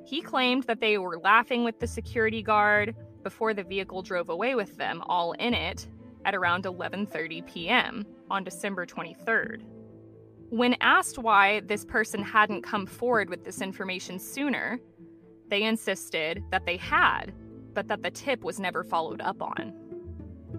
He 0.05 0.21
claimed 0.21 0.63
that 0.63 0.81
they 0.81 0.99
were 0.99 1.17
laughing 1.17 1.63
with 1.63 1.79
the 1.79 1.87
security 1.87 2.43
guard 2.43 2.95
before 3.23 3.55
the 3.55 3.63
vehicle 3.63 4.03
drove 4.03 4.29
away 4.29 4.53
with 4.53 4.77
them 4.77 5.01
all 5.07 5.31
in 5.33 5.55
it 5.55 5.87
at 6.25 6.35
around 6.35 6.65
11:30 6.65 7.45
p.m. 7.47 8.05
on 8.29 8.43
December 8.43 8.85
23rd. 8.85 9.63
When 10.49 10.77
asked 10.79 11.17
why 11.17 11.59
this 11.59 11.83
person 11.83 12.23
hadn't 12.23 12.61
come 12.61 12.85
forward 12.85 13.29
with 13.29 13.43
this 13.43 13.61
information 13.61 14.17
sooner, 14.17 14.79
they 15.49 15.63
insisted 15.63 16.41
that 16.51 16.65
they 16.65 16.77
had, 16.77 17.33
but 17.73 17.89
that 17.89 18.01
the 18.01 18.11
tip 18.11 18.45
was 18.45 18.57
never 18.57 18.85
followed 18.85 19.19
up 19.19 19.41
on. 19.41 19.73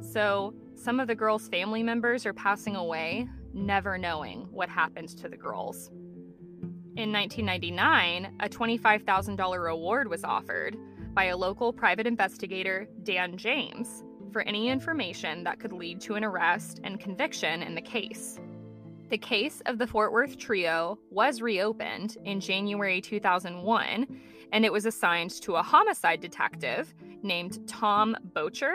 So, 0.00 0.54
some 0.74 1.00
of 1.00 1.08
the 1.08 1.14
girls' 1.14 1.48
family 1.48 1.82
members 1.82 2.26
are 2.26 2.34
passing 2.34 2.76
away, 2.76 3.28
never 3.54 3.96
knowing 3.96 4.46
what 4.50 4.68
happened 4.68 5.08
to 5.18 5.28
the 5.28 5.38
girls. 5.38 5.88
In 6.96 7.10
1999, 7.10 8.34
a 8.40 8.48
$25,000 8.48 9.62
reward 9.62 10.08
was 10.08 10.22
offered 10.22 10.76
by 11.14 11.24
a 11.24 11.36
local 11.36 11.72
private 11.72 12.06
investigator, 12.06 12.86
Dan 13.04 13.38
James, 13.38 14.04
for 14.32 14.42
any 14.42 14.68
information 14.68 15.44
that 15.44 15.58
could 15.58 15.72
lead 15.72 16.00
to 16.02 16.14
an 16.14 16.24
arrest 16.24 16.80
and 16.84 17.00
conviction 17.00 17.62
in 17.62 17.74
the 17.74 17.80
case. 17.80 18.38
The 19.08 19.18
case 19.18 19.62
of 19.64 19.78
the 19.78 19.86
Fort 19.86 20.12
Worth 20.12 20.36
trio 20.36 20.98
was 21.10 21.40
reopened 21.40 22.18
in 22.26 22.40
January 22.40 23.00
2001, 23.00 24.06
and 24.52 24.64
it 24.66 24.72
was 24.72 24.84
assigned 24.84 25.30
to 25.42 25.54
a 25.54 25.62
homicide 25.62 26.20
detective 26.20 26.94
named 27.22 27.66
Tom 27.66 28.14
Boettcher, 28.34 28.74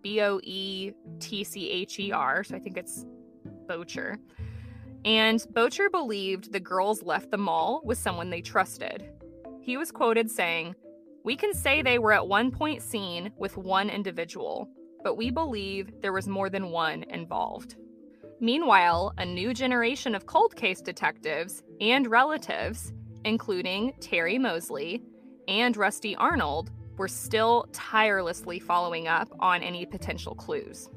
B 0.00 0.20
O 0.20 0.38
E 0.44 0.92
T 1.18 1.42
C 1.42 1.70
H 1.70 1.98
E 1.98 2.12
R, 2.12 2.44
so 2.44 2.54
I 2.54 2.60
think 2.60 2.76
it's 2.76 3.04
Boettcher. 3.66 4.18
And 5.04 5.40
Boettcher 5.52 5.90
believed 5.90 6.52
the 6.52 6.60
girls 6.60 7.02
left 7.02 7.32
the 7.32 7.36
mall 7.36 7.82
with 7.84 7.98
someone 7.98 8.30
they 8.30 8.42
trusted. 8.42 9.10
He 9.60 9.76
was 9.76 9.90
quoted 9.90 10.30
saying, 10.30 10.76
We 11.24 11.34
can 11.34 11.52
say 11.52 11.82
they 11.82 11.98
were 11.98 12.12
at 12.12 12.28
one 12.28 12.52
point 12.52 12.80
seen 12.80 13.32
with 13.36 13.56
one 13.56 13.90
individual, 13.90 14.68
but 15.02 15.16
we 15.16 15.30
believe 15.30 16.00
there 16.00 16.12
was 16.12 16.28
more 16.28 16.48
than 16.48 16.70
one 16.70 17.02
involved. 17.04 17.74
Meanwhile, 18.40 19.14
a 19.18 19.24
new 19.24 19.54
generation 19.54 20.14
of 20.14 20.26
cold 20.26 20.56
case 20.56 20.80
detectives 20.80 21.62
and 21.80 22.06
relatives 22.06 22.92
including 23.24 23.94
Terry 24.00 24.38
Moseley 24.38 25.02
and 25.48 25.76
Rusty 25.76 26.14
Arnold, 26.16 26.70
were 26.96 27.08
still 27.08 27.66
tirelessly 27.72 28.60
following 28.60 29.08
up 29.08 29.28
on 29.40 29.62
any 29.62 29.84
potential 29.84 30.34
clues. 30.34 30.88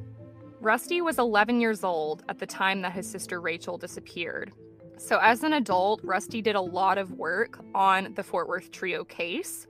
Rusty 0.61 1.01
was 1.01 1.17
11 1.17 1.59
years 1.59 1.83
old 1.83 2.23
at 2.29 2.39
the 2.39 2.45
time 2.45 2.81
that 2.81 2.93
his 2.93 3.09
sister 3.09 3.41
Rachel 3.41 3.77
disappeared. 3.77 4.51
So, 4.97 5.19
as 5.21 5.43
an 5.43 5.53
adult, 5.53 6.01
Rusty 6.03 6.41
did 6.41 6.55
a 6.55 6.61
lot 6.61 6.97
of 6.97 7.13
work 7.13 7.59
on 7.75 8.13
the 8.15 8.23
Fort 8.23 8.47
Worth 8.47 8.71
Trio 8.71 9.03
case. 9.03 9.67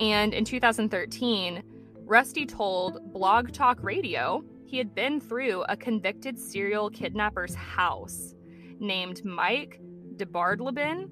And 0.00 0.34
in 0.34 0.44
2013, 0.44 1.62
Rusty 2.04 2.44
told 2.44 3.12
Blog 3.12 3.52
Talk 3.52 3.82
Radio 3.82 4.44
he 4.74 4.78
had 4.78 4.92
been 4.92 5.20
through 5.20 5.62
a 5.68 5.76
convicted 5.76 6.36
serial 6.36 6.90
kidnapper's 6.90 7.54
house 7.54 8.34
named 8.80 9.24
Mike 9.24 9.80
DeBardeleben. 10.16 11.10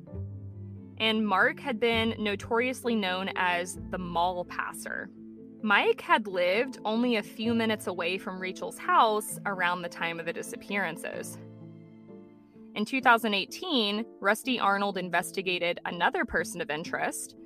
And 0.99 1.25
Mark 1.25 1.61
had 1.61 1.79
been 1.79 2.17
notoriously 2.19 2.97
known 2.97 3.31
as 3.37 3.79
the 3.91 3.99
mall 3.99 4.45
passer. 4.47 5.11
Mike 5.63 6.01
had 6.01 6.27
lived 6.27 6.81
only 6.85 7.19
a 7.19 7.23
few 7.23 7.55
minutes 7.55 7.87
away 7.87 8.19
from 8.19 8.41
Rachel's 8.41 8.79
house 8.79 9.39
around 9.47 9.83
the 9.83 9.89
time 9.89 10.19
of 10.19 10.27
the 10.27 10.33
disappearances. 10.33 11.39
In 12.75 12.85
2018, 12.85 14.05
Rusty 14.19 14.59
Arnold 14.59 14.99
investigated 14.99 15.79
another 15.85 16.25
person 16.25 16.61
of 16.61 16.69
interest 16.69 17.37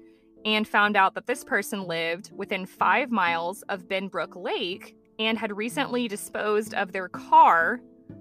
and 0.46 0.66
found 0.66 0.96
out 0.96 1.14
that 1.14 1.26
this 1.26 1.42
person 1.42 1.88
lived 1.88 2.30
within 2.32 2.64
five 2.64 3.10
miles 3.10 3.62
of 3.62 3.88
Benbrook 3.88 4.36
Lake 4.36 4.96
and 5.18 5.36
had 5.36 5.56
recently 5.56 6.06
disposed 6.06 6.72
of 6.74 6.92
their 6.92 7.08
car 7.08 7.80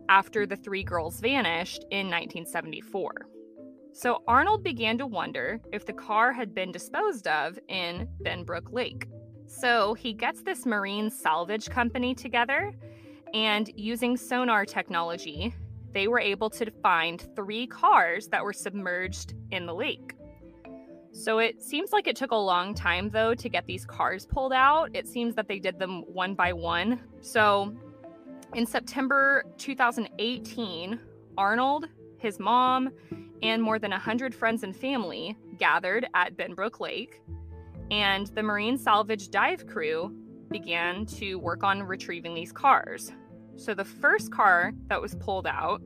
after 0.09 0.47
the 0.47 0.55
three 0.55 0.83
girls 0.83 1.21
vanished 1.21 1.83
in 1.91 2.07
1974. 2.07 3.27
So 3.93 4.23
Arnold 4.27 4.63
began 4.63 4.97
to 4.97 5.05
wonder 5.05 5.61
if 5.71 5.85
the 5.85 5.93
car 5.93 6.33
had 6.33 6.55
been 6.55 6.71
disposed 6.71 7.27
of 7.27 7.59
in 7.67 8.09
Benbrook 8.23 8.73
Lake. 8.73 9.07
So 9.45 9.93
he 9.93 10.11
gets 10.11 10.41
this 10.41 10.65
marine 10.65 11.11
salvage 11.11 11.69
company 11.69 12.15
together, 12.15 12.73
and 13.35 13.69
using 13.75 14.17
sonar 14.17 14.65
technology, 14.65 15.53
they 15.91 16.07
were 16.07 16.19
able 16.19 16.49
to 16.49 16.71
find 16.81 17.23
three 17.35 17.67
cars 17.67 18.27
that 18.29 18.43
were 18.43 18.51
submerged 18.51 19.35
in 19.51 19.67
the 19.67 19.75
lake. 19.75 20.14
So 21.15 21.39
it 21.39 21.61
seems 21.61 21.93
like 21.93 22.07
it 22.07 22.15
took 22.17 22.31
a 22.31 22.35
long 22.35 22.75
time, 22.75 23.09
though, 23.09 23.33
to 23.33 23.47
get 23.47 23.65
these 23.65 23.85
cars 23.85 24.25
pulled 24.25 24.51
out. 24.51 24.89
It 24.93 25.07
seems 25.07 25.33
that 25.35 25.47
they 25.47 25.59
did 25.59 25.79
them 25.79 26.01
one 26.01 26.35
by 26.35 26.51
one. 26.51 26.99
So 27.21 27.73
in 28.53 28.65
September 28.65 29.45
2018, 29.57 30.99
Arnold, 31.37 31.87
his 32.17 32.37
mom, 32.37 32.89
and 33.41 33.63
more 33.63 33.79
than 33.79 33.91
100 33.91 34.35
friends 34.35 34.63
and 34.63 34.75
family 34.75 35.37
gathered 35.57 36.05
at 36.13 36.35
Benbrook 36.35 36.81
Lake 36.81 37.21
and 37.91 38.27
the 38.27 38.43
Marine 38.43 38.77
Salvage 38.77 39.29
Dive 39.29 39.67
Crew 39.67 40.13
began 40.51 41.05
to 41.05 41.35
work 41.35 41.63
on 41.63 41.81
retrieving 41.81 42.33
these 42.33 42.51
cars. 42.51 43.13
So 43.55 43.73
the 43.73 43.85
first 43.85 44.31
car 44.31 44.73
that 44.87 45.01
was 45.01 45.15
pulled 45.15 45.47
out 45.47 45.81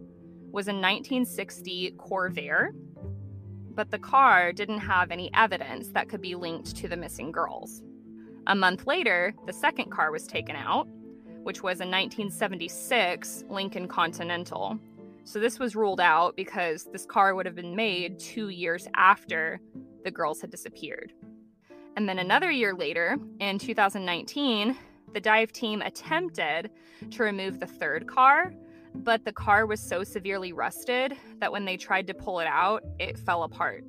was 0.52 0.68
a 0.68 0.74
1960 0.74 1.94
Corvair, 1.98 2.70
but 3.80 3.92
the 3.92 3.98
car 3.98 4.52
didn't 4.52 4.80
have 4.80 5.10
any 5.10 5.34
evidence 5.34 5.88
that 5.94 6.10
could 6.10 6.20
be 6.20 6.36
linked 6.36 6.76
to 6.76 6.90
the 6.90 6.98
missing 6.98 7.32
girls. 7.32 7.82
A 8.48 8.54
month 8.54 8.86
later, 8.86 9.34
the 9.46 9.54
second 9.54 9.90
car 9.90 10.12
was 10.12 10.28
taken 10.28 10.58
out, 10.58 10.86
which 11.44 11.64
was 11.64 11.80
a 11.80 11.88
1976 11.88 13.46
Lincoln 13.48 13.88
Continental. 13.88 14.78
So 15.24 15.40
this 15.40 15.60
was 15.60 15.78
ruled 15.78 16.02
out 16.02 16.36
because 16.36 16.90
this 16.92 17.06
car 17.06 17.36
would 17.36 17.46
have 17.46 17.56
been 17.56 17.74
made 17.74 18.20
two 18.20 18.50
years 18.50 18.86
after 18.96 19.62
the 20.04 20.12
girls 20.12 20.42
had 20.42 20.52
disappeared. 20.52 21.14
And 21.96 22.10
then 22.10 22.20
another 22.20 22.52
year 22.52 22.74
later, 22.74 23.18
in 23.40 23.60
2019, 23.60 24.76
the 25.14 25.22
dive 25.22 25.54
team 25.54 25.82
attempted 25.84 26.70
to 27.12 27.24
remove 27.24 27.62
the 27.62 27.66
third 27.66 28.08
car, 28.08 28.54
but 28.96 29.26
the 29.26 29.32
car 29.32 29.66
was 29.66 29.80
so 29.80 30.04
severely 30.04 30.54
rusted 30.54 31.16
that 31.40 31.52
when 31.52 31.66
they 31.66 31.78
tried 31.78 32.08
to 32.08 32.14
pull 32.14 32.40
it 32.40 32.48
out, 32.48 32.84
it 33.00 33.18
fell 33.18 33.44
apart. 33.44 33.84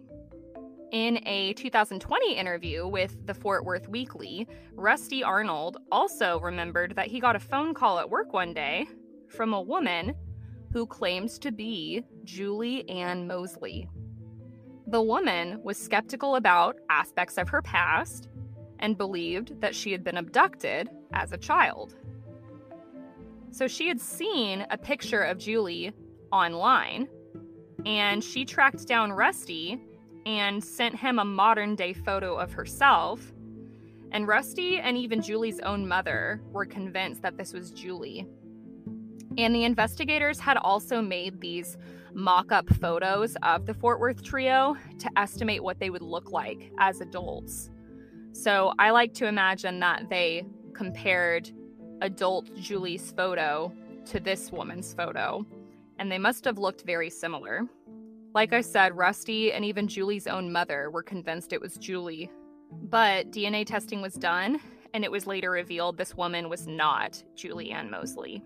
In 0.93 1.21
a 1.27 1.53
2020 1.53 2.35
interview 2.35 2.87
with 2.87 3.25
the 3.27 3.35
Fort 3.35 3.65
Worth 3.65 3.89
Weekly, 3.89 4.49
Rusty 4.73 5.23
Arnold 5.23 5.77
also 5.93 6.41
remembered 6.41 6.97
that 6.97 7.07
he 7.07 7.21
got 7.21 7.37
a 7.37 7.41
phone 7.41 7.75
call 7.75 8.01
at 8.01 8.11
work 8.11 8.33
one 8.33 8.53
day 8.53 8.89
from 9.29 9.55
a 9.55 9.61
woman 9.61 10.15
who 10.73 10.87
claims 10.87 11.39
to 11.41 11.53
be 11.53 12.03
Julie 12.25 12.89
Ann 12.89 13.27
Moseley. 13.27 13.89
The 14.89 15.03
woman 15.03 15.63
was 15.63 15.79
skeptical 15.79 16.35
about 16.35 16.77
aspects 16.89 17.39
of 17.39 17.49
her 17.51 17.63
past 17.63 18.29
and 18.81 18.99
believed 18.99 19.61
that 19.61 19.75
she 19.75 19.93
had 19.93 20.03
been 20.03 20.17
abducted 20.17 20.91
as 21.13 21.31
a 21.31 21.39
child. 21.39 21.95
So 23.51 23.67
she 23.67 23.89
had 23.89 24.01
seen 24.01 24.67
a 24.71 24.79
picture 24.79 25.23
of 25.23 25.39
Julie 25.39 25.93
online 26.33 27.09
and 27.85 28.23
she 28.23 28.45
tracked 28.45 28.87
down 28.87 29.13
Rusty 29.13 29.81
and 30.27 30.63
sent 30.63 30.95
him 30.95 31.19
a 31.19 31.25
modern 31.25 31.75
day 31.75 31.93
photo 31.93 32.37
of 32.37 32.53
herself. 32.53 33.33
And 34.13 34.29
Rusty 34.29 34.79
and 34.79 34.97
even 34.97 35.23
Julie's 35.23 35.61
own 35.61 35.87
mother 35.87 36.41
were 36.53 36.67
convinced 36.67 37.23
that 37.23 37.37
this 37.37 37.53
was 37.53 37.71
Julie. 37.71 38.27
And 39.39 39.55
the 39.55 39.65
investigators 39.65 40.39
had 40.39 40.57
also 40.57 41.01
made 41.01 41.41
these 41.41 41.77
mock 42.13 42.53
up 42.53 42.69
photos 42.75 43.37
of 43.43 43.67
the 43.67 43.75
Fort 43.75 44.01
Worth 44.01 44.23
trio 44.23 44.77
to 44.99 45.11
estimate 45.17 45.63
what 45.63 45.79
they 45.79 45.91
would 45.91 46.03
look 46.03 46.33
like 46.33 46.73
as 46.79 47.01
adults. 47.01 47.71
So 48.33 48.73
I 48.79 48.91
like 48.91 49.15
to 49.15 49.27
imagine 49.27 49.81
that 49.81 50.09
they 50.11 50.45
compared 50.75 51.51
adult 52.01 52.55
Julie's 52.57 53.13
photo 53.13 53.73
to 54.07 54.21
this 54.21 54.51
woman's 54.51 54.95
photo, 54.95 55.47
and 55.99 56.11
they 56.11 56.19
must 56.19 56.45
have 56.45 56.59
looked 56.59 56.83
very 56.83 57.11
similar. 57.11 57.63
Like 58.35 58.53
I 58.53 58.61
said, 58.61 58.97
Rusty 58.97 59.53
and 59.53 59.65
even 59.65 59.89
Julie's 59.89 60.27
own 60.27 60.53
mother 60.53 60.91
were 60.91 61.03
convinced 61.03 61.53
it 61.53 61.61
was 61.61 61.77
Julie. 61.77 62.31
But 62.71 63.33
DNA 63.33 63.67
testing 63.67 64.01
was 64.01 64.15
done, 64.15 64.61
and 64.95 65.05
it 65.05 65.11
was 65.11 65.27
later 65.27 65.51
revealed 65.51 65.97
this 65.97 66.17
woman 66.17 66.49
was 66.49 66.67
not 66.67 67.23
Julie 67.35 67.73
Ann 67.73 67.91
Moseley. 67.91 68.43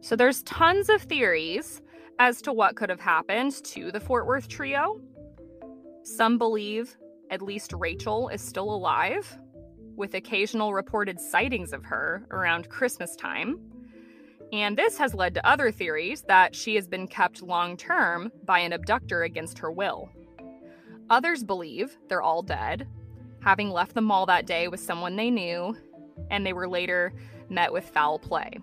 So 0.00 0.14
there's 0.16 0.42
tons 0.44 0.88
of 0.88 1.02
theories 1.02 1.82
as 2.18 2.40
to 2.42 2.52
what 2.52 2.76
could 2.76 2.90
have 2.90 3.00
happened 3.00 3.52
to 3.64 3.90
the 3.90 4.00
Fort 4.00 4.26
Worth 4.26 4.48
trio. 4.48 5.00
Some 6.04 6.38
believe 6.38 6.96
at 7.30 7.42
least 7.42 7.72
Rachel 7.72 8.28
is 8.28 8.40
still 8.40 8.72
alive, 8.72 9.38
with 9.96 10.14
occasional 10.14 10.72
reported 10.72 11.20
sightings 11.20 11.72
of 11.72 11.84
her 11.84 12.26
around 12.30 12.68
Christmas 12.68 13.16
time. 13.16 13.58
And 14.52 14.76
this 14.76 14.96
has 14.98 15.14
led 15.14 15.34
to 15.34 15.46
other 15.46 15.70
theories 15.72 16.22
that 16.22 16.54
she 16.54 16.74
has 16.76 16.86
been 16.86 17.08
kept 17.08 17.42
long 17.42 17.76
term 17.76 18.30
by 18.44 18.60
an 18.60 18.72
abductor 18.72 19.22
against 19.22 19.58
her 19.58 19.70
will. 19.70 20.10
Others 21.10 21.44
believe 21.44 21.96
they're 22.08 22.22
all 22.22 22.42
dead, 22.42 22.86
having 23.40 23.70
left 23.70 23.94
the 23.94 24.00
mall 24.00 24.26
that 24.26 24.46
day 24.46 24.68
with 24.68 24.80
someone 24.80 25.16
they 25.16 25.30
knew, 25.30 25.76
and 26.30 26.46
they 26.46 26.52
were 26.52 26.68
later 26.68 27.12
met 27.48 27.72
with 27.72 27.88
foul 27.90 28.18
play. 28.18 28.58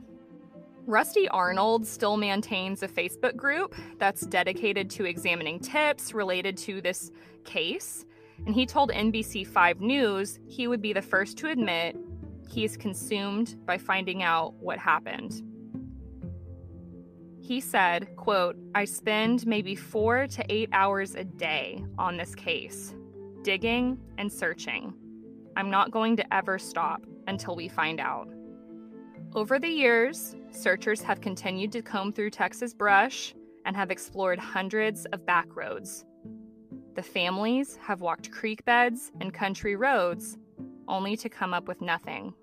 Rusty 0.88 1.30
Arnold 1.30 1.86
still 1.86 2.17
maintains 2.17 2.82
a 2.82 2.88
Facebook 2.88 3.36
group 3.36 3.76
that's 4.00 4.22
dedicated 4.22 4.89
to 4.91 5.06
examining 5.06 5.60
tips 5.60 6.13
related 6.13 6.58
to 6.58 6.82
this 6.82 7.12
case. 7.44 8.06
And 8.45 8.56
he 8.56 8.65
told 8.65 8.91
NBC5 8.91 9.80
News 9.80 10.39
he 10.47 10.67
would 10.67 10.82
be 10.82 10.93
the 10.93 11.01
first 11.01 11.38
to 11.39 11.47
admit 11.49 11.95
he 12.49 12.65
is 12.65 12.75
consumed 12.75 13.56
by 13.65 13.77
finding 13.77 14.23
out 14.23 14.54
what 14.56 14.77
happened. 14.77 15.41
He 17.39 17.60
said, 17.60 18.15
quote, 18.15 18.56
I 18.75 18.86
spend 18.86 19.45
maybe 19.47 19.75
four 19.75 20.27
to 20.27 20.45
eight 20.49 20.69
hours 20.73 21.15
a 21.15 21.23
day 21.23 21.84
on 21.97 22.17
this 22.17 22.36
case, 22.36 22.93
digging 23.41 23.97
and 24.17 24.32
searching. 24.32 24.93
I'm 25.56 25.69
not 25.69 25.91
going 25.91 26.15
to 26.17 26.34
ever 26.34 26.60
stop 26.60 27.06
until 27.27 27.56
we 27.56 27.67
find 27.67 27.99
out. 27.99 28.30
Over 29.34 29.60
the 29.60 29.69
years, 29.69 30.36
searchers 30.51 31.01
have 31.01 31.21
continued 31.21 31.71
to 31.73 31.82
comb 31.82 32.12
through 32.12 32.32
Texas 32.32 32.73
brush 32.73 33.34
and 33.65 33.75
have 33.75 33.91
explored 33.91 34.39
hundreds 34.39 35.06
of 35.08 35.25
back 35.25 35.56
roads. 35.56 36.06
The 36.93 37.04
families 37.04 37.77
have 37.82 38.01
walked 38.01 38.32
creek 38.32 38.65
beds 38.65 39.12
and 39.21 39.34
country 39.34 39.77
roads 39.77 40.38
only 40.89 41.15
to 41.17 41.30
come 41.30 41.54
up 41.54 41.67
with 41.67 41.80
nothing. 41.80 42.34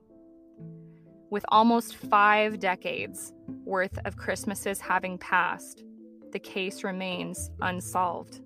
With 1.31 1.45
almost 1.49 1.97
five 1.97 2.59
decades 2.59 3.35
worth 3.65 3.99
of 4.07 4.17
Christmases 4.17 4.81
having 4.81 5.19
passed, 5.19 5.85
the 6.33 6.39
case 6.39 6.83
remains 6.83 7.51
unsolved. 7.61 8.41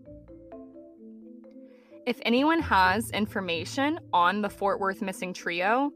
If 2.05 2.21
anyone 2.23 2.61
has 2.61 3.11
information 3.11 4.01
on 4.13 4.43
the 4.43 4.51
Fort 4.51 4.81
Worth 4.81 5.03
missing 5.03 5.33
trio, 5.33 5.93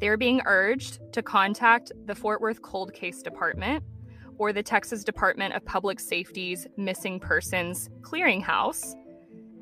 they're 0.00 0.18
being 0.18 0.42
urged 0.44 1.00
to 1.12 1.22
contact 1.22 1.92
the 2.04 2.14
Fort 2.14 2.42
Worth 2.42 2.60
Cold 2.60 2.92
Case 2.92 3.22
Department 3.22 3.82
or 4.36 4.52
the 4.52 4.62
Texas 4.62 5.02
Department 5.02 5.54
of 5.54 5.64
Public 5.64 5.98
Safety's 5.98 6.66
Missing 6.76 7.20
Persons 7.20 7.88
Clearinghouse 8.02 8.94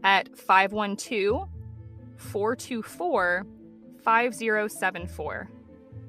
at 0.04 0.36
512 0.38 1.48
424 2.16 3.46
5074. 4.02 5.50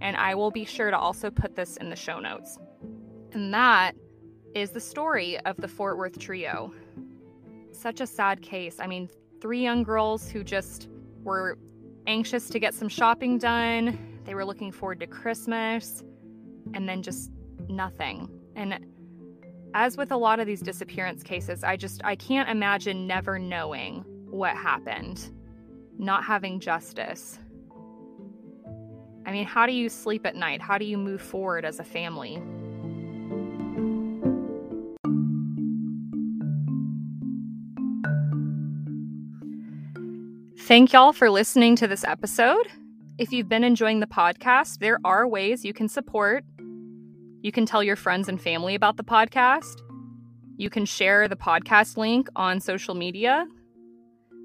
And 0.01 0.17
I 0.17 0.36
will 0.36 0.51
be 0.51 0.65
sure 0.65 0.91
to 0.91 0.97
also 0.97 1.31
put 1.31 1.55
this 1.55 1.77
in 1.77 1.89
the 1.89 1.95
show 1.95 2.19
notes. 2.19 2.58
And 3.31 3.53
that 3.53 3.93
is 4.53 4.71
the 4.71 4.79
story 4.79 5.39
of 5.41 5.58
the 5.58 5.67
Fort 5.67 5.97
Worth 5.97 6.19
trio. 6.19 6.73
Such 7.71 8.01
a 8.01 8.08
sad 8.08 8.41
case. 8.41 8.77
I 8.79 8.88
mean, 8.88 9.10
three 9.41 9.62
young 9.62 9.84
girls 9.84 10.29
who 10.29 10.43
just 10.43 10.89
were 11.23 11.58
anxious 12.08 12.49
to 12.49 12.60
get 12.60 12.73
some 12.73 12.89
shopping 12.89 13.38
done. 13.38 13.97
They 14.25 14.36
were 14.36 14.45
looking 14.45 14.71
forward 14.71 14.99
to 15.01 15.08
Christmas, 15.08 16.03
and 16.73 16.88
then 16.88 17.01
just 17.01 17.31
nothing. 17.67 18.29
And 18.55 18.86
as 19.76 19.98
with 19.98 20.10
a 20.10 20.18
lot 20.18 20.40
of 20.40 20.48
these 20.48 20.62
disappearance 20.62 21.22
cases, 21.22 21.62
I 21.62 21.76
just 21.76 22.02
I 22.06 22.16
can't 22.16 22.50
imagine 22.50 23.08
never 23.08 23.38
knowing 23.38 24.06
what 24.30 24.56
happened, 24.56 25.30
not 26.00 26.24
having 26.24 26.62
justice. 26.62 27.38
I 29.26 29.32
mean, 29.32 29.46
how 29.46 29.66
do 29.66 29.74
you 29.74 29.90
sleep 29.90 30.26
at 30.26 30.36
night? 30.36 30.62
How 30.62 30.78
do 30.78 30.86
you 30.86 30.98
move 30.98 31.22
forward 31.22 31.66
as 31.66 31.80
a 31.80 31.84
family? 31.84 32.42
Thank 40.60 40.94
y'all 40.94 41.12
for 41.12 41.30
listening 41.30 41.76
to 41.76 41.88
this 41.88 42.06
episode. 42.06 42.68
If 43.18 43.34
you've 43.34 43.50
been 43.50 43.66
enjoying 43.66 44.00
the 44.00 44.08
podcast, 44.08 44.80
there 44.80 45.00
are 45.04 45.28
ways 45.28 45.66
you 45.66 45.74
can 45.74 45.90
support. 45.90 46.46
You 47.45 47.51
can 47.51 47.67
tell 47.67 47.84
your 47.84 47.95
friends 47.95 48.27
and 48.27 48.41
family 48.41 48.73
about 48.73 48.97
the 48.97 49.03
podcast. 49.03 49.84
You 50.58 50.71
can 50.71 50.84
share 50.84 51.27
the 51.27 51.36
podcast 51.36 51.95
link 51.95 52.27
on 52.36 52.60
social 52.60 52.95
media. 52.95 53.45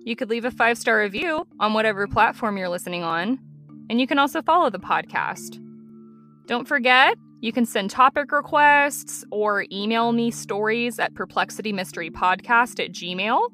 You 0.04 0.14
could 0.14 0.28
leave 0.28 0.44
a 0.44 0.50
five 0.50 0.76
star 0.76 0.98
review 0.98 1.46
on 1.58 1.72
whatever 1.72 2.06
platform 2.06 2.58
you're 2.58 2.68
listening 2.68 3.02
on. 3.02 3.38
And 3.88 4.02
you 4.02 4.06
can 4.06 4.18
also 4.18 4.42
follow 4.42 4.68
the 4.68 4.78
podcast. 4.78 5.58
Don't 6.46 6.68
forget, 6.68 7.16
you 7.40 7.54
can 7.54 7.64
send 7.64 7.88
topic 7.88 8.32
requests 8.32 9.24
or 9.30 9.64
email 9.72 10.12
me 10.12 10.30
stories 10.30 10.98
at 10.98 11.14
perplexitymysterypodcast 11.14 12.84
at 12.84 12.92
gmail. 12.92 13.48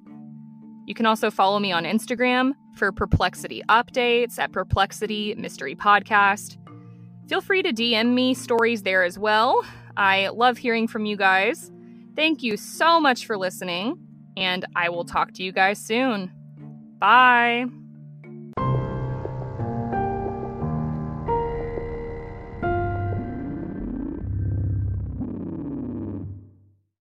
You 0.89 0.95
can 0.95 1.07
also 1.07 1.31
follow 1.31 1.61
me 1.61 1.71
on 1.71 1.85
Instagram 1.85 2.55
for 2.75 2.91
perplexity 2.91 3.63
updates 3.69 4.41
at 4.41 4.51
Perplexity 4.51 5.37
Mystery 5.37 5.77
Podcast. 5.77 6.57
Feel 7.29 7.41
free 7.41 7.63
to 7.63 7.73
DM 7.73 8.15
me 8.15 8.35
stories 8.35 8.83
there 8.83 9.03
as 9.03 9.19
well. 9.19 9.65
I 9.97 10.29
love 10.29 10.59
hearing 10.59 10.87
from 10.87 11.07
you 11.07 11.17
guys. 11.17 11.73
Thank 12.15 12.43
you 12.43 12.57
so 12.57 13.01
much 13.01 13.27
for 13.27 13.37
listening, 13.37 13.99
and 14.37 14.65
I 14.77 14.91
will 14.91 15.05
talk 15.05 15.33
to 15.33 15.43
you 15.43 15.53
guys 15.53 15.79
soon. 15.79 16.31
Bye. 16.99 17.67